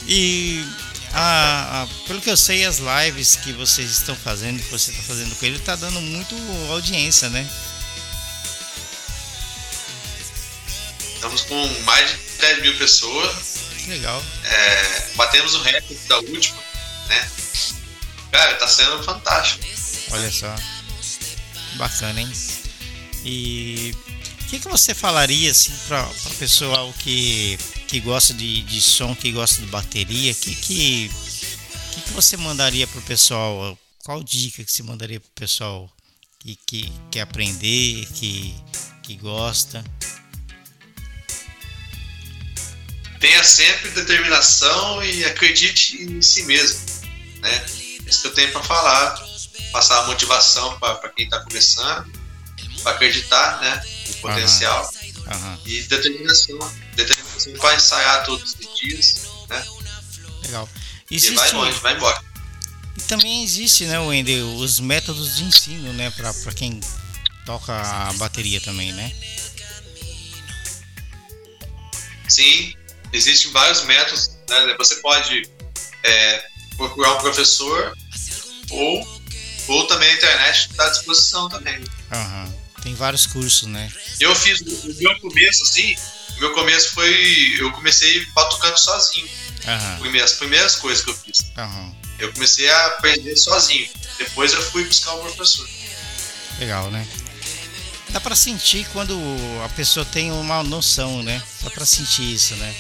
E 0.07 0.65
a, 1.19 1.83
a- 1.83 1.89
pelo 2.07 2.21
que 2.21 2.31
eu 2.31 2.37
sei, 2.37 2.65
as 2.65 2.79
lives 2.79 3.37
que 3.37 3.53
vocês 3.53 3.91
estão 3.91 4.15
fazendo, 4.17 4.63
que 4.63 4.71
você 4.71 4.91
está 4.91 5.03
fazendo 5.03 5.35
com 5.37 5.45
ele, 5.47 5.59
tá 5.59 5.75
dando 5.77 6.01
muito 6.01 6.35
audiência, 6.71 7.29
né? 7.31 7.49
Estamos 11.15 11.43
com 11.43 11.67
mais 11.85 12.09
de 12.11 12.17
10 12.41 12.63
mil 12.63 12.79
pessoas. 12.79 13.37
Legal. 13.87 14.23
É, 14.45 15.07
batemos 15.17 15.55
o 15.55 15.63
recorde 15.63 15.99
da 16.09 16.19
última, 16.19 16.59
né? 17.09 17.31
Cara, 18.31 18.55
tá 18.57 18.69
sendo 18.69 19.03
fantástico. 19.03 19.65
Olha 20.11 20.31
só. 20.31 20.55
Bacana, 21.77 22.21
hein? 22.21 22.33
E 23.25 23.95
o 24.43 24.45
que, 24.47 24.61
que 24.61 24.69
você 24.69 24.95
falaria 24.95 25.51
assim 25.51 25.73
para 25.89 26.07
o 26.07 26.35
pessoal 26.35 26.93
que, 26.99 27.59
que 27.89 28.01
gosta 28.01 28.35
de, 28.35 28.63
de 28.63 28.81
som, 28.83 29.17
que 29.17 29.33
gosta 29.33 29.63
de 29.63 29.67
bateria? 29.69 30.33
O 30.33 30.35
que, 30.35 30.55
que, 30.55 31.11
que, 31.95 32.01
que 32.03 32.11
você 32.11 32.37
mandaria 32.37 32.87
pro 32.87 33.01
pessoal? 33.03 33.77
Qual 34.05 34.23
dica 34.23 34.63
que 34.63 34.71
você 34.71 34.83
mandaria 34.83 35.19
pro 35.19 35.31
pessoal 35.31 35.91
que, 36.39 36.55
que 36.67 36.93
quer 37.11 37.23
aprender, 37.23 38.07
que, 38.13 38.55
que 39.03 39.17
gosta? 39.17 39.83
Tenha 43.19 43.43
sempre 43.43 43.91
determinação 43.91 45.03
e 45.03 45.25
acredite 45.25 45.97
em 46.03 46.23
si 46.23 46.45
mesmo, 46.45 46.79
né? 47.41 47.67
Isso 48.07 48.23
que 48.23 48.29
eu 48.29 48.35
tenho 48.35 48.53
para 48.53 48.63
falar, 48.63 49.27
passar 49.73 50.05
a 50.05 50.07
motivação 50.07 50.79
para 50.79 51.09
quem 51.09 51.25
está 51.25 51.41
começando, 51.41 52.13
para 52.83 52.93
acreditar, 52.93 53.61
né, 53.61 53.83
no 54.09 54.15
potencial 54.15 54.89
Aham, 55.29 55.59
e 55.67 55.83
determinação, 55.83 56.59
determinação 56.95 57.53
para 57.55 57.77
ensaiar 57.77 58.25
todos 58.25 58.55
os 58.55 58.81
dias, 58.81 59.23
né? 59.49 59.65
legal. 60.45 60.69
E 61.11 61.17
Existe, 61.17 61.35
vai 61.35 61.53
longe, 61.53 61.79
vai 61.81 61.95
embora. 61.95 62.25
E 62.97 63.01
também 63.03 63.45
existe, 63.45 63.85
né, 63.85 63.99
Wender, 63.99 64.45
os 64.45 64.81
métodos 64.81 65.37
de 65.37 65.45
ensino, 65.45 65.93
né, 65.93 66.11
para 66.11 66.53
quem 66.53 66.81
toca 67.45 67.73
a 67.73 68.13
bateria 68.15 68.61
também, 68.61 68.93
né? 68.93 69.13
Sim, 72.29 72.75
existem 73.13 73.51
vários 73.53 73.85
métodos. 73.85 74.31
Né? 74.49 74.75
Você 74.77 74.97
pode 74.97 75.49
é, 76.05 76.45
procurar 76.77 77.15
um 77.15 77.19
professor 77.21 77.97
ou, 78.71 79.21
ou 79.69 79.87
também 79.87 80.11
a 80.11 80.15
internet 80.15 80.69
está 80.71 80.87
à 80.87 80.91
disposição 80.91 81.49
também. 81.49 81.83
Aham. 82.13 82.58
Tem 82.83 82.95
vários 82.95 83.27
cursos, 83.27 83.69
né? 83.69 83.91
Eu 84.21 84.35
fiz 84.35 84.61
o 84.61 84.95
meu 84.99 85.19
começo, 85.21 85.63
assim, 85.65 85.95
o 86.37 86.41
meu 86.41 86.53
começo 86.55 86.93
foi. 86.95 87.57
Eu 87.59 87.71
comecei 87.73 88.25
batucando 88.27 88.79
sozinho. 88.79 89.29
Aham, 89.67 89.99
Foi 89.99 90.21
As 90.21 90.33
primeiras 90.35 90.77
coisas 90.77 91.05
que 91.05 91.11
eu 91.11 91.15
fiz. 91.15 91.51
aham. 91.57 91.95
Eu 92.19 92.33
comecei 92.33 92.69
a 92.69 92.87
aprender 92.87 93.37
sozinho. 93.37 93.89
Depois 94.19 94.53
eu 94.53 94.63
fui 94.71 94.85
buscar 94.85 95.15
um 95.15 95.21
professor. 95.21 95.69
Legal, 96.59 96.91
né? 96.91 97.07
Dá 98.11 98.21
pra 98.21 98.35
sentir 98.35 98.87
quando 98.93 99.15
a 99.65 99.69
pessoa 99.71 100.05
tem 100.07 100.33
uma 100.33 100.63
noção, 100.63 101.23
né? 101.23 101.43
Dá 101.63 101.71
pra 101.71 101.85
sentir 101.85 102.35
isso, 102.35 102.55
né? 102.57 102.75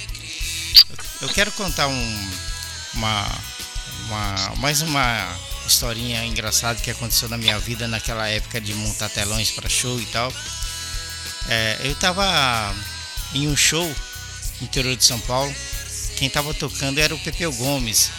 Eu 1.20 1.28
quero 1.28 1.52
contar 1.52 1.86
um, 1.88 2.30
uma, 2.94 3.38
uma, 4.06 4.56
mais 4.56 4.80
uma 4.82 5.38
historinha 5.68 6.24
engraçada 6.24 6.80
que 6.80 6.90
aconteceu 6.90 7.28
na 7.28 7.38
minha 7.38 7.58
vida 7.58 7.86
naquela 7.86 8.28
época 8.28 8.60
de 8.60 8.74
montar 8.74 9.08
telões 9.08 9.50
para 9.50 9.68
show 9.68 10.00
e 10.00 10.06
tal. 10.06 10.32
É, 11.48 11.78
eu 11.84 11.94
tava 11.94 12.74
em 13.34 13.46
um 13.48 13.56
show 13.56 13.86
no 14.60 14.66
interior 14.66 14.96
de 14.96 15.04
São 15.04 15.20
Paulo. 15.20 15.54
Quem 16.16 16.28
tava 16.28 16.52
tocando 16.52 16.98
era 16.98 17.14
o 17.14 17.18
Pepeu 17.20 17.52
Gomes. 17.52 18.10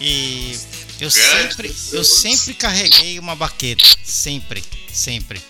E 0.00 0.58
eu 0.98 1.10
sempre, 1.10 1.74
eu 1.92 2.04
sempre 2.04 2.54
carreguei 2.54 3.18
uma 3.18 3.36
baqueta, 3.36 3.84
sempre, 4.02 4.64
sempre. 4.92 5.40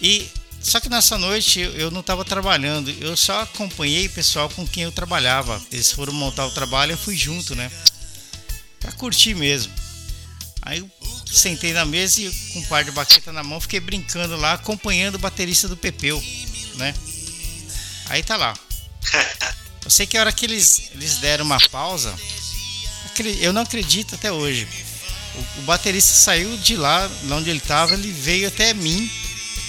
E 0.00 0.28
só 0.60 0.78
que 0.78 0.88
nessa 0.88 1.16
noite 1.16 1.60
eu 1.60 1.72
eu 1.72 1.90
não 1.90 2.00
estava 2.00 2.24
trabalhando, 2.24 2.90
eu 3.00 3.16
só 3.16 3.40
acompanhei 3.40 4.06
o 4.06 4.10
pessoal 4.10 4.48
com 4.50 4.66
quem 4.66 4.84
eu 4.84 4.92
trabalhava. 4.92 5.60
Eles 5.72 5.90
foram 5.90 6.12
montar 6.12 6.46
o 6.46 6.50
trabalho, 6.50 6.92
eu 6.92 6.98
fui 6.98 7.16
junto, 7.16 7.54
né? 7.54 7.70
Curtir 9.00 9.34
mesmo. 9.34 9.72
Aí 10.60 10.80
eu 10.80 10.90
sentei 11.26 11.72
na 11.72 11.86
mesa 11.86 12.20
e 12.20 12.30
com 12.52 12.58
um 12.58 12.64
par 12.64 12.84
de 12.84 12.90
baqueta 12.90 13.32
na 13.32 13.42
mão, 13.42 13.58
fiquei 13.58 13.80
brincando 13.80 14.36
lá, 14.36 14.52
acompanhando 14.52 15.14
o 15.14 15.18
baterista 15.18 15.66
do 15.66 15.74
Pepeu, 15.74 16.22
né? 16.74 16.94
Aí 18.10 18.22
tá 18.22 18.36
lá. 18.36 18.54
Eu 19.82 19.90
sei 19.90 20.06
que 20.06 20.18
a 20.18 20.20
hora 20.20 20.30
que 20.32 20.44
eles, 20.44 20.90
eles 20.92 21.16
deram 21.16 21.46
uma 21.46 21.58
pausa, 21.70 22.14
eu 23.40 23.50
não 23.52 23.62
acredito 23.62 24.14
até 24.14 24.30
hoje. 24.30 24.68
O, 25.34 25.60
o 25.60 25.62
baterista 25.62 26.12
saiu 26.12 26.54
de 26.58 26.76
lá, 26.76 27.10
lá 27.24 27.36
onde 27.36 27.48
ele 27.48 27.58
estava, 27.58 27.94
ele 27.94 28.12
veio 28.12 28.46
até 28.48 28.74
mim 28.74 29.10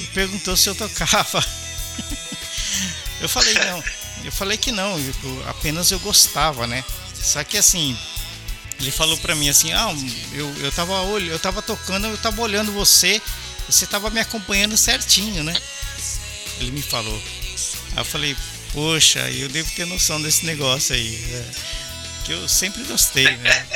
e 0.02 0.04
perguntou 0.08 0.56
se 0.58 0.70
eu 0.70 0.76
tocava. 0.76 1.44
eu 3.22 3.30
falei 3.30 3.54
não, 3.54 3.84
eu 4.26 4.32
falei 4.34 4.58
que 4.58 4.72
não, 4.72 5.00
eu- 5.00 5.50
apenas 5.50 5.89
eu 5.89 6.00
gostava, 6.02 6.67
né? 6.67 6.84
Só 7.15 7.41
que 7.44 7.58
assim, 7.58 7.98
ele 8.82 8.91
falou 8.91 9.15
pra 9.17 9.36
mim 9.36 9.48
assim, 9.48 9.72
ah, 9.72 9.94
eu, 10.34 10.54
eu 10.58 10.72
tava 10.72 10.94
eu 10.94 11.39
tava 11.39 11.62
tocando, 11.62 12.08
eu 12.08 12.17
tava 12.17 12.41
olhando 12.41 12.72
você, 12.72 13.22
você 13.70 13.86
tava 13.86 14.10
me 14.10 14.20
acompanhando 14.20 14.76
certinho, 14.76 15.44
né? 15.44 15.56
Ele 16.60 16.72
me 16.72 16.82
falou. 16.82 17.22
Aí 17.91 17.98
eu 18.00 18.06
falei, 18.06 18.36
poxa, 18.74 19.20
eu 19.32 19.48
devo 19.50 19.70
ter 19.72 19.86
noção 19.86 20.22
desse 20.22 20.46
negócio 20.46 20.96
aí. 20.96 21.12
né? 21.12 21.52
Que 22.26 22.32
eu 22.34 22.50
sempre 22.50 22.84
gostei, 22.84 23.26
né? 23.38 23.67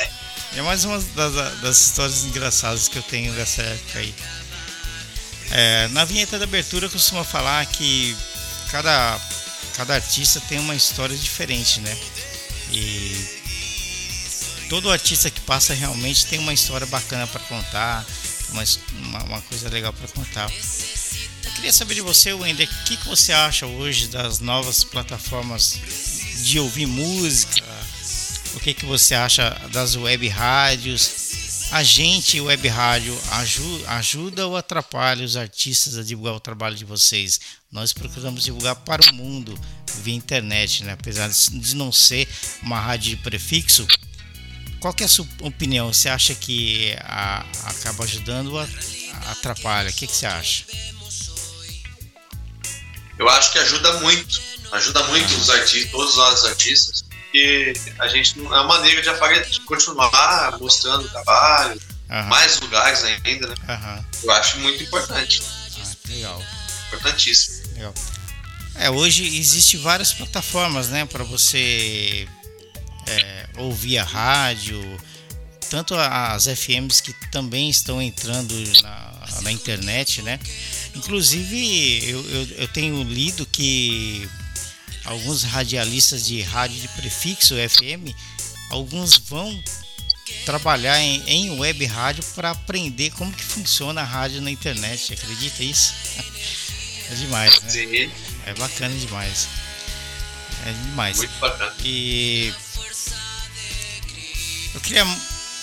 É 0.56 0.62
mais 0.62 0.84
uma 0.84 0.98
das, 0.98 1.60
das 1.60 1.80
histórias 1.80 2.24
engraçadas 2.24 2.88
que 2.88 2.96
eu 2.96 3.02
tenho 3.02 3.32
dessa 3.34 3.62
época 3.62 3.98
aí. 3.98 4.14
É, 5.50 5.88
na 5.88 6.04
vinheta 6.04 6.38
da 6.38 6.44
abertura 6.44 6.86
eu 6.86 6.90
costumo 6.90 7.22
falar 7.22 7.64
que 7.66 8.16
cada, 8.70 9.20
cada 9.76 9.94
artista 9.94 10.40
tem 10.48 10.58
uma 10.58 10.74
história 10.74 11.16
diferente, 11.16 11.80
né? 11.80 11.96
E 12.72 13.35
todo 14.68 14.90
artista 14.90 15.30
que 15.30 15.40
passa 15.40 15.74
realmente 15.74 16.26
tem 16.26 16.38
uma 16.38 16.52
história 16.52 16.86
bacana 16.86 17.26
para 17.26 17.40
contar, 17.40 18.04
uma, 18.50 18.64
uma, 19.02 19.22
uma 19.24 19.42
coisa 19.42 19.68
legal 19.68 19.92
para 19.92 20.08
contar. 20.08 20.50
Eu 21.44 21.50
queria 21.52 21.72
saber 21.72 21.94
de 21.94 22.00
você, 22.00 22.32
Wender, 22.32 22.68
o 22.68 22.84
que, 22.84 22.96
que 22.96 23.06
você 23.08 23.32
acha 23.32 23.66
hoje 23.66 24.08
das 24.08 24.40
novas 24.40 24.84
plataformas 24.84 25.78
de 26.42 26.58
ouvir 26.58 26.86
música? 26.86 27.62
O 28.54 28.60
que, 28.60 28.74
que 28.74 28.86
você 28.86 29.14
acha 29.14 29.50
das 29.72 29.96
web 29.96 30.26
rádios? 30.28 31.26
A 31.72 31.82
gente, 31.82 32.40
web 32.40 32.68
rádio, 32.68 33.18
aju- 33.32 33.84
ajuda 33.88 34.46
ou 34.46 34.56
atrapalha 34.56 35.24
os 35.24 35.36
artistas 35.36 35.98
a 35.98 36.02
divulgar 36.02 36.34
o 36.34 36.40
trabalho 36.40 36.76
de 36.76 36.84
vocês? 36.84 37.40
Nós 37.72 37.92
procuramos 37.92 38.44
divulgar 38.44 38.76
para 38.76 39.02
o 39.10 39.14
mundo 39.14 39.58
via 40.02 40.14
internet, 40.14 40.84
né? 40.84 40.92
apesar 40.92 41.28
de 41.28 41.74
não 41.74 41.90
ser 41.90 42.28
uma 42.62 42.80
rádio 42.80 43.10
de 43.10 43.16
prefixo. 43.16 43.86
Qual 44.86 44.94
que 44.94 45.02
é 45.02 45.06
a 45.06 45.08
sua 45.08 45.26
opinião? 45.40 45.92
Você 45.92 46.08
acha 46.08 46.32
que 46.32 46.94
a- 47.00 47.44
acaba 47.64 48.04
ajudando 48.04 48.52
ou 48.52 48.60
a- 48.60 48.68
atrapalha? 49.32 49.90
O 49.90 49.92
que, 49.92 50.06
que 50.06 50.14
você 50.14 50.26
acha? 50.26 50.62
Eu 53.18 53.28
acho 53.28 53.50
que 53.50 53.58
ajuda 53.58 53.94
muito. 53.98 54.40
Ajuda 54.70 55.02
muito 55.08 55.34
os 55.34 55.50
artistas, 55.50 55.90
todos 55.90 56.14
nós 56.16 56.44
artistas, 56.44 57.02
porque 57.02 57.72
a 57.98 58.06
gente 58.06 58.38
não- 58.38 58.54
é 58.54 58.60
uma 58.60 58.76
maneira 58.78 59.02
de, 59.02 59.08
apare- 59.08 59.44
de 59.50 59.60
continuar 59.62 60.56
mostrando 60.60 61.04
o 61.04 61.08
trabalho, 61.08 61.80
Aham, 62.08 62.28
mais 62.28 62.60
lugares 62.60 63.02
ainda, 63.02 63.48
né? 63.48 63.54
aham. 63.68 64.04
Eu 64.22 64.30
acho 64.30 64.60
muito 64.60 64.84
importante, 64.84 65.42
Ah, 65.80 65.96
legal. 66.08 66.42
importantíssimo. 66.86 67.74
Legal. 67.74 67.94
É, 68.76 68.88
hoje 68.88 69.24
existe 69.36 69.76
várias 69.78 70.12
plataformas, 70.12 70.88
né, 70.90 71.04
para 71.06 71.24
você 71.24 72.28
é, 73.06 73.46
ouvir 73.56 73.98
a 73.98 74.04
rádio, 74.04 74.80
tanto 75.70 75.94
as 75.94 76.46
FMs 76.46 77.00
que 77.00 77.12
também 77.30 77.68
estão 77.68 78.00
entrando 78.00 78.54
na, 78.82 79.40
na 79.42 79.52
internet, 79.52 80.22
né? 80.22 80.38
Inclusive 80.94 82.08
eu, 82.08 82.30
eu, 82.30 82.48
eu 82.58 82.68
tenho 82.68 83.02
lido 83.02 83.44
que 83.46 84.28
alguns 85.04 85.42
radialistas 85.42 86.26
de 86.26 86.42
rádio 86.42 86.80
de 86.80 86.88
prefixo 86.88 87.54
FM, 87.54 88.14
alguns 88.70 89.16
vão 89.18 89.62
trabalhar 90.44 91.00
em, 91.00 91.22
em 91.26 91.50
web 91.58 91.84
rádio 91.86 92.24
para 92.34 92.50
aprender 92.50 93.10
como 93.10 93.32
que 93.32 93.42
funciona 93.42 94.00
a 94.00 94.04
rádio 94.04 94.40
na 94.40 94.50
internet. 94.50 95.12
Acredita 95.12 95.62
isso? 95.62 95.94
É 97.08 97.14
demais, 97.14 97.62
né? 97.62 98.10
É 98.46 98.54
bacana 98.54 98.92
demais. 98.96 99.46
É 100.66 100.72
demais. 100.72 101.18
Muito 101.18 101.38
bacana. 101.38 101.72
E 101.84 102.52
eu 104.76 104.80
queria 104.82 105.04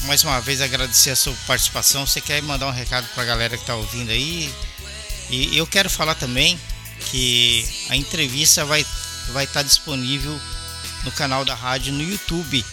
mais 0.06 0.24
uma 0.24 0.42
vez 0.42 0.60
agradecer 0.60 1.12
a 1.12 1.16
sua 1.16 1.34
participação. 1.46 2.06
Você 2.06 2.20
quer 2.20 2.42
mandar 2.42 2.68
um 2.68 2.72
recado 2.72 3.08
para 3.14 3.22
a 3.22 3.26
galera 3.26 3.56
que 3.56 3.64
está 3.64 3.76
ouvindo 3.76 4.10
aí? 4.10 4.52
E 5.30 5.56
eu 5.56 5.68
quero 5.68 5.88
falar 5.88 6.16
também 6.16 6.60
que 7.12 7.64
a 7.90 7.96
entrevista 7.96 8.66
vai 8.66 8.84
vai 9.32 9.44
estar 9.46 9.62
tá 9.62 9.64
disponível 9.64 10.38
no 11.04 11.12
canal 11.12 11.46
da 11.46 11.54
rádio 11.54 11.94
no 11.94 12.02
YouTube. 12.02 12.66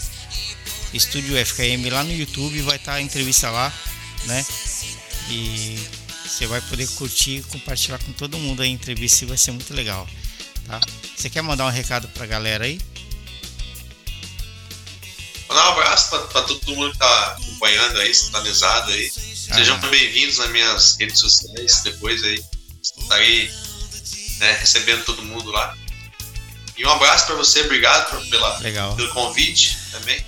Estúdio 0.94 1.36
FKM 1.44 1.88
lá 1.90 2.02
no 2.02 2.12
YouTube 2.12 2.62
vai 2.62 2.76
estar 2.76 2.92
tá 2.92 2.98
a 2.98 3.02
entrevista 3.02 3.50
lá, 3.50 3.70
né? 4.24 4.44
E 5.28 5.78
você 6.24 6.46
vai 6.46 6.62
poder 6.62 6.88
curtir 6.92 7.36
e 7.36 7.42
compartilhar 7.42 7.98
com 7.98 8.12
todo 8.12 8.38
mundo 8.38 8.62
a 8.62 8.66
entrevista 8.66 9.24
e 9.24 9.28
vai 9.28 9.36
ser 9.36 9.50
muito 9.50 9.74
legal, 9.74 10.08
tá? 10.66 10.80
Você 11.14 11.28
quer 11.28 11.42
mandar 11.42 11.66
um 11.66 11.70
recado 11.70 12.08
para 12.08 12.24
a 12.24 12.26
galera 12.26 12.64
aí? 12.64 12.80
Mandar 15.50 15.66
um 15.66 15.72
abraço 15.72 16.10
para 16.10 16.42
todo 16.42 16.76
mundo 16.76 16.92
que 16.92 16.98
tá 16.98 17.26
acompanhando 17.32 17.98
aí, 17.98 18.14
sintonizado 18.14 18.92
aí. 18.92 19.10
Sejam 19.10 19.80
bem-vindos 19.80 20.38
nas 20.38 20.48
minhas 20.50 20.96
redes 20.96 21.18
sociais 21.18 21.80
depois 21.82 22.22
aí. 22.22 22.40
Estarei 22.80 23.50
né, 24.38 24.52
recebendo 24.60 25.04
todo 25.04 25.24
mundo 25.24 25.50
lá. 25.50 25.76
E 26.78 26.86
um 26.86 26.90
abraço 26.90 27.26
para 27.26 27.34
você, 27.34 27.62
obrigado 27.62 28.24
pela, 28.30 28.58
Legal. 28.58 28.94
pelo 28.94 29.12
convite 29.12 29.76
também. 29.90 30.24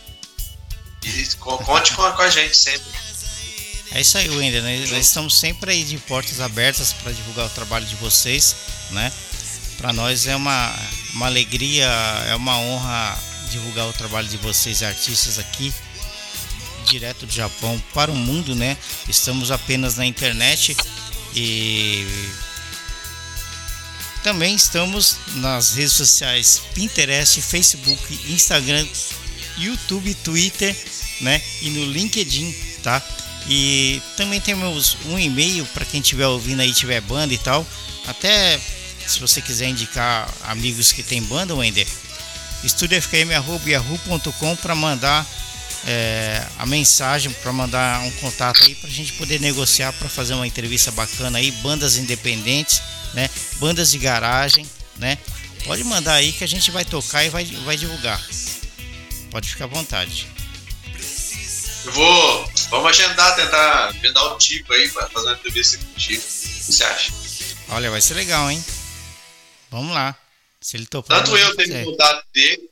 E 1.05 1.25
conte 1.37 1.93
com, 1.93 2.03
com 2.11 2.23
a 2.23 2.29
gente 2.29 2.57
sempre. 2.57 2.91
É 3.93 4.01
isso 4.01 4.19
aí, 4.19 4.29
Wender. 4.29 4.61
Nós, 4.61 4.91
nós 4.91 5.07
estamos 5.07 5.39
sempre 5.39 5.71
aí 5.71 5.85
de 5.85 5.99
portas 5.99 6.41
abertas 6.41 6.93
para 6.95 7.13
divulgar 7.13 7.47
o 7.47 7.51
trabalho 7.51 7.87
de 7.87 7.95
vocês, 7.95 8.57
né? 8.91 9.13
Para 9.79 9.93
nós 9.93 10.27
é 10.27 10.35
uma, 10.35 10.77
uma 11.15 11.27
alegria, 11.27 11.87
é 12.27 12.35
uma 12.35 12.59
honra 12.59 13.32
divulgar 13.53 13.87
o 13.87 13.93
trabalho 13.93 14.27
de 14.29 14.39
vocês, 14.39 14.83
artistas 14.83 15.39
aqui, 15.39 15.73
direto 16.87 17.27
do 17.27 17.33
Japão 17.33 17.81
para 17.93 18.11
o 18.11 18.17
mundo, 18.17 18.55
né? 18.55 18.77
Estamos 19.09 19.51
apenas 19.51 19.97
na 19.97 20.07
internet 20.07 20.77
e 21.35 22.07
também 24.23 24.55
estamos 24.55 25.17
nas 25.35 25.75
redes 25.75 25.93
sociais 25.93 26.63
Pinterest, 26.75 27.43
Facebook, 27.43 28.33
Instagram, 28.33 28.87
YouTube, 29.59 30.15
Twitter, 30.15 30.75
né? 31.21 31.41
E 31.61 31.71
no 31.71 31.85
LinkedIn, 31.93 32.53
tá? 32.83 33.03
E 33.49 34.01
também 34.17 34.41
temos 34.41 34.97
um 35.07 35.19
e-mail 35.19 35.67
para 35.67 35.85
quem 35.85 36.01
estiver 36.01 36.27
ouvindo 36.27 36.61
aí, 36.61 36.73
tiver 36.73 37.01
banda 37.03 37.35
e 37.35 37.39
tal. 37.39 37.67
Até 38.07 38.59
se 39.07 39.21
você 39.21 39.43
quiser 39.43 39.69
indicar 39.69 40.33
amigos 40.45 40.93
que 40.93 41.03
tem 41.03 41.23
banda, 41.23 41.55
Wender, 41.55 41.87
estudiofkm.yahoo.com 42.65 44.57
para 44.57 44.75
mandar 44.75 45.27
é, 45.87 46.45
a 46.59 46.67
mensagem, 46.67 47.31
para 47.33 47.53
mandar 47.53 48.01
um 48.01 48.11
contato 48.13 48.63
aí 48.65 48.75
para 48.75 48.89
a 48.89 48.93
gente 48.93 49.13
poder 49.15 49.41
negociar 49.41 49.93
para 49.93 50.09
fazer 50.09 50.35
uma 50.35 50.47
entrevista 50.47 50.91
bacana 50.91 51.39
aí, 51.39 51.51
bandas 51.51 51.97
independentes, 51.97 52.83
né? 53.15 53.29
Bandas 53.57 53.91
de 53.91 53.99
garagem, 53.99 54.69
né? 54.97 55.19
Pode 55.65 55.85
mandar 55.85 56.15
aí 56.15 56.33
que 56.33 56.45
a 56.45 56.49
gente 56.49 56.71
vai 56.71 56.85
tocar 56.85 57.25
e 57.25 57.29
vai, 57.29 57.45
vai 57.45 57.77
divulgar. 57.77 58.21
Pode 59.31 59.49
ficar 59.49 59.65
à 59.65 59.69
vontade. 59.69 60.29
Eu 61.85 61.93
vou. 61.93 62.53
Vamos 62.71 62.91
agendar, 62.91 63.35
tentar 63.35 63.89
agendar 63.89 64.25
o 64.25 64.39
tipo 64.39 64.73
aí 64.73 64.89
para 64.91 65.09
fazer 65.09 65.27
uma 65.27 65.35
entrevista 65.35 65.79
contigo. 65.79 66.23
O 66.23 66.25
que 66.25 66.73
você 66.73 66.85
acha? 66.85 67.13
Olha, 67.69 67.91
vai 67.91 68.01
ser 68.01 68.15
legal, 68.15 68.51
hein? 68.51 68.65
Vamos 69.71 69.95
lá. 69.95 70.17
Se 70.63 70.77
ele 70.77 70.87
topar. 70.87 71.19
Tanto 71.19 71.37
eu 71.37 71.57
tenho 71.57 71.83
o 71.83 71.85
contato 71.91 72.25
dele, 72.33 72.71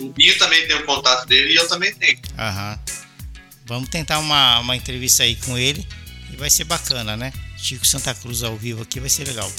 o 0.00 0.08
Binho 0.08 0.36
também 0.38 0.66
tem 0.66 0.76
o 0.76 0.84
contato 0.84 1.26
dele 1.26 1.52
e 1.52 1.56
eu 1.56 1.68
também 1.68 1.94
tenho. 1.94 2.18
Aham. 2.36 2.78
Vamos 3.64 3.88
tentar 3.88 4.18
uma, 4.18 4.58
uma 4.58 4.76
entrevista 4.76 5.22
aí 5.22 5.36
com 5.36 5.56
ele 5.56 5.86
e 6.32 6.36
vai 6.36 6.50
ser 6.50 6.64
bacana, 6.64 7.16
né? 7.16 7.32
Chico 7.56 7.86
Santa 7.86 8.12
Cruz 8.14 8.42
ao 8.42 8.56
vivo 8.56 8.82
aqui 8.82 8.98
vai 8.98 9.08
ser 9.08 9.26
legal. 9.26 9.50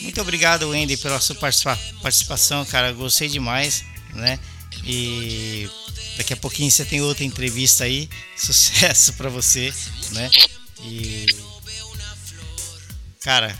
Muito 0.00 0.20
obrigado, 0.20 0.68
Wendy, 0.70 0.96
pela 0.96 1.20
sua 1.20 1.36
participação, 1.36 2.64
cara. 2.64 2.92
Gostei 2.92 3.28
demais, 3.28 3.84
né? 4.14 4.38
E 4.84 5.68
daqui 6.16 6.32
a 6.32 6.36
pouquinho 6.36 6.70
você 6.70 6.84
tem 6.84 7.00
outra 7.00 7.22
entrevista 7.22 7.84
aí. 7.84 8.08
Sucesso 8.36 9.12
para 9.12 9.28
você, 9.28 9.72
né? 10.12 10.30
E 10.82 11.26
cara, 13.20 13.56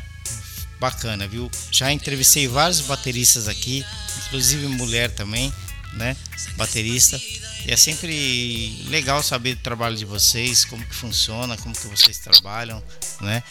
bacana, 0.81 1.29
viu? 1.29 1.51
Já 1.71 1.93
entrevistei 1.93 2.49
vários 2.49 2.81
bateristas 2.81 3.47
aqui, 3.47 3.85
inclusive 4.27 4.67
mulher 4.67 5.11
também, 5.11 5.53
né? 5.93 6.17
Baterista. 6.57 7.21
E 7.67 7.71
é 7.71 7.77
sempre 7.77 8.83
legal 8.89 9.23
saber 9.23 9.55
do 9.55 9.61
trabalho 9.61 9.97
de 9.97 10.07
vocês, 10.07 10.65
como 10.65 10.85
que 10.85 10.95
funciona, 10.95 11.57
como 11.59 11.75
que 11.75 11.87
vocês 11.87 12.19
trabalham, 12.19 12.83
né? 13.21 13.43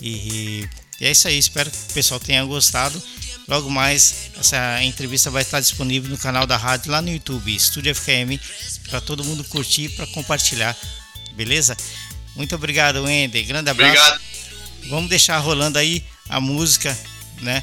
E, 0.00 0.66
e 0.98 1.04
é 1.04 1.10
isso 1.10 1.28
aí, 1.28 1.38
espero 1.38 1.70
que 1.70 1.76
o 1.76 1.94
pessoal 1.94 2.18
tenha 2.18 2.42
gostado. 2.44 3.00
Logo 3.46 3.68
mais, 3.68 4.30
essa 4.38 4.82
entrevista 4.82 5.30
vai 5.30 5.42
estar 5.42 5.60
disponível 5.60 6.08
no 6.08 6.16
canal 6.16 6.46
da 6.46 6.56
rádio 6.56 6.90
lá 6.90 7.02
no 7.02 7.10
YouTube, 7.10 7.54
Estúdio 7.54 7.94
FKM, 7.94 8.40
para 8.88 9.00
todo 9.00 9.24
mundo 9.24 9.44
curtir, 9.44 9.90
para 9.90 10.06
compartilhar, 10.06 10.74
beleza? 11.34 11.76
Muito 12.36 12.54
obrigado, 12.54 13.02
Wender. 13.02 13.44
Grande 13.44 13.68
abraço. 13.68 14.00
Obrigado. 14.00 14.20
Vamos 14.88 15.10
deixar 15.10 15.38
rolando 15.38 15.78
aí 15.78 16.02
a 16.30 16.40
música, 16.40 16.96
né? 17.42 17.62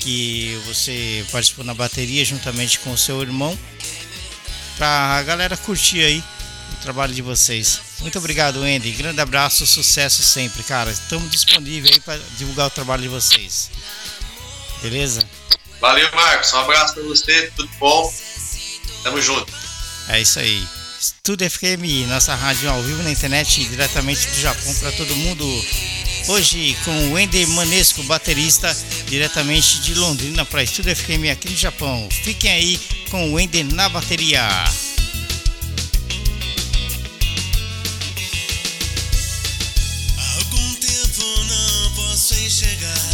Que 0.00 0.60
você 0.66 1.24
participou 1.30 1.64
na 1.64 1.74
bateria 1.74 2.24
juntamente 2.24 2.78
com 2.78 2.92
o 2.92 2.98
seu 2.98 3.20
irmão, 3.20 3.58
para 4.76 5.18
a 5.18 5.22
galera 5.22 5.56
curtir 5.56 6.02
aí 6.02 6.24
o 6.72 6.76
trabalho 6.82 7.12
de 7.12 7.22
vocês. 7.22 7.80
Muito 8.00 8.18
obrigado, 8.18 8.62
Andy. 8.62 8.90
Grande 8.92 9.20
abraço, 9.20 9.66
sucesso 9.66 10.22
sempre, 10.22 10.62
cara. 10.62 10.90
Estamos 10.90 11.30
disponíveis 11.30 11.94
aí 11.94 12.00
para 12.00 12.20
divulgar 12.38 12.68
o 12.68 12.70
trabalho 12.70 13.02
de 13.02 13.08
vocês. 13.08 13.70
Beleza? 14.82 15.20
Valeu, 15.80 16.10
Marcos. 16.14 16.52
Um 16.52 16.58
abraço 16.58 16.94
pra 16.94 17.02
você, 17.04 17.52
tudo 17.56 17.70
bom? 17.78 18.12
Tamo 19.02 19.20
junto. 19.20 19.52
É 20.08 20.20
isso 20.20 20.38
aí. 20.38 20.66
Estúdio 21.04 21.44
é 21.44 21.50
FM, 21.50 22.08
nossa 22.08 22.34
rádio 22.34 22.70
ao 22.70 22.82
vivo 22.82 23.02
na 23.02 23.10
internet, 23.10 23.62
diretamente 23.66 24.26
do 24.26 24.40
Japão 24.40 24.74
para 24.76 24.90
todo 24.92 25.14
mundo. 25.14 25.44
Hoje 26.28 26.74
com 26.82 27.12
o 27.12 27.18
Ender 27.18 27.46
Manesco, 27.48 28.02
baterista, 28.04 28.74
diretamente 29.06 29.80
de 29.80 29.94
Londrina 29.96 30.46
para 30.46 30.62
Estudo 30.62 30.96
FM 30.96 31.30
aqui 31.30 31.50
no 31.50 31.56
Japão. 31.56 32.08
Fiquem 32.10 32.50
aí 32.50 32.80
com 33.10 33.34
o 33.34 33.38
Ender 33.38 33.66
na 33.74 33.86
bateria. 33.90 34.42
Há 34.42 34.64
algum 40.36 40.74
tempo 40.76 41.22
não 41.44 41.92
posso 41.96 42.34
enxergar. 42.34 43.13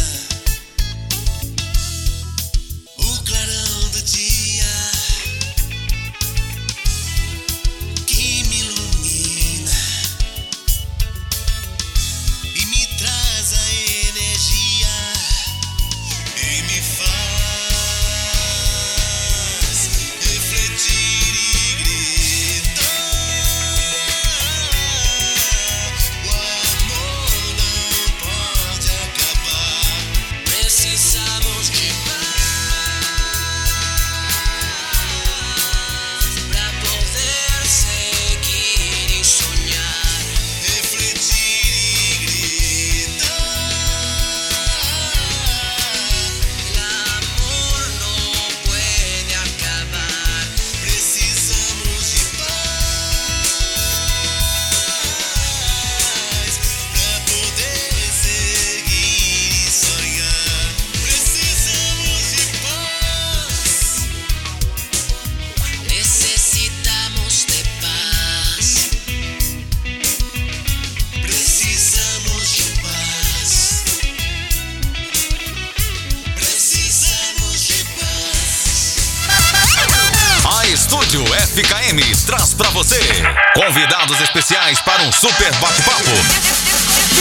Super 85.21 85.53
bate-papo 85.59 86.09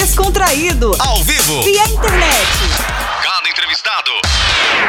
Descontraído. 0.00 0.90
ao 0.98 1.22
vivo. 1.22 1.62
Via 1.62 1.84
internet. 1.84 2.48
Cada 3.22 3.46
entrevistado 3.46 4.10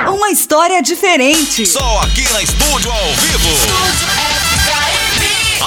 Uma 0.08 0.30
história 0.30 0.82
diferente. 0.82 1.66
só 1.66 2.00
aqui 2.04 2.24
na 2.32 2.42
Estúdio 2.42 2.90
ao 2.90 3.14
vivo. 3.16 3.50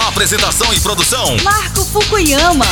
Apresentação 0.09 0.73
e 0.73 0.81
produção 0.81 1.37
Marco 1.43 1.85
Fukuyama. 1.85 2.65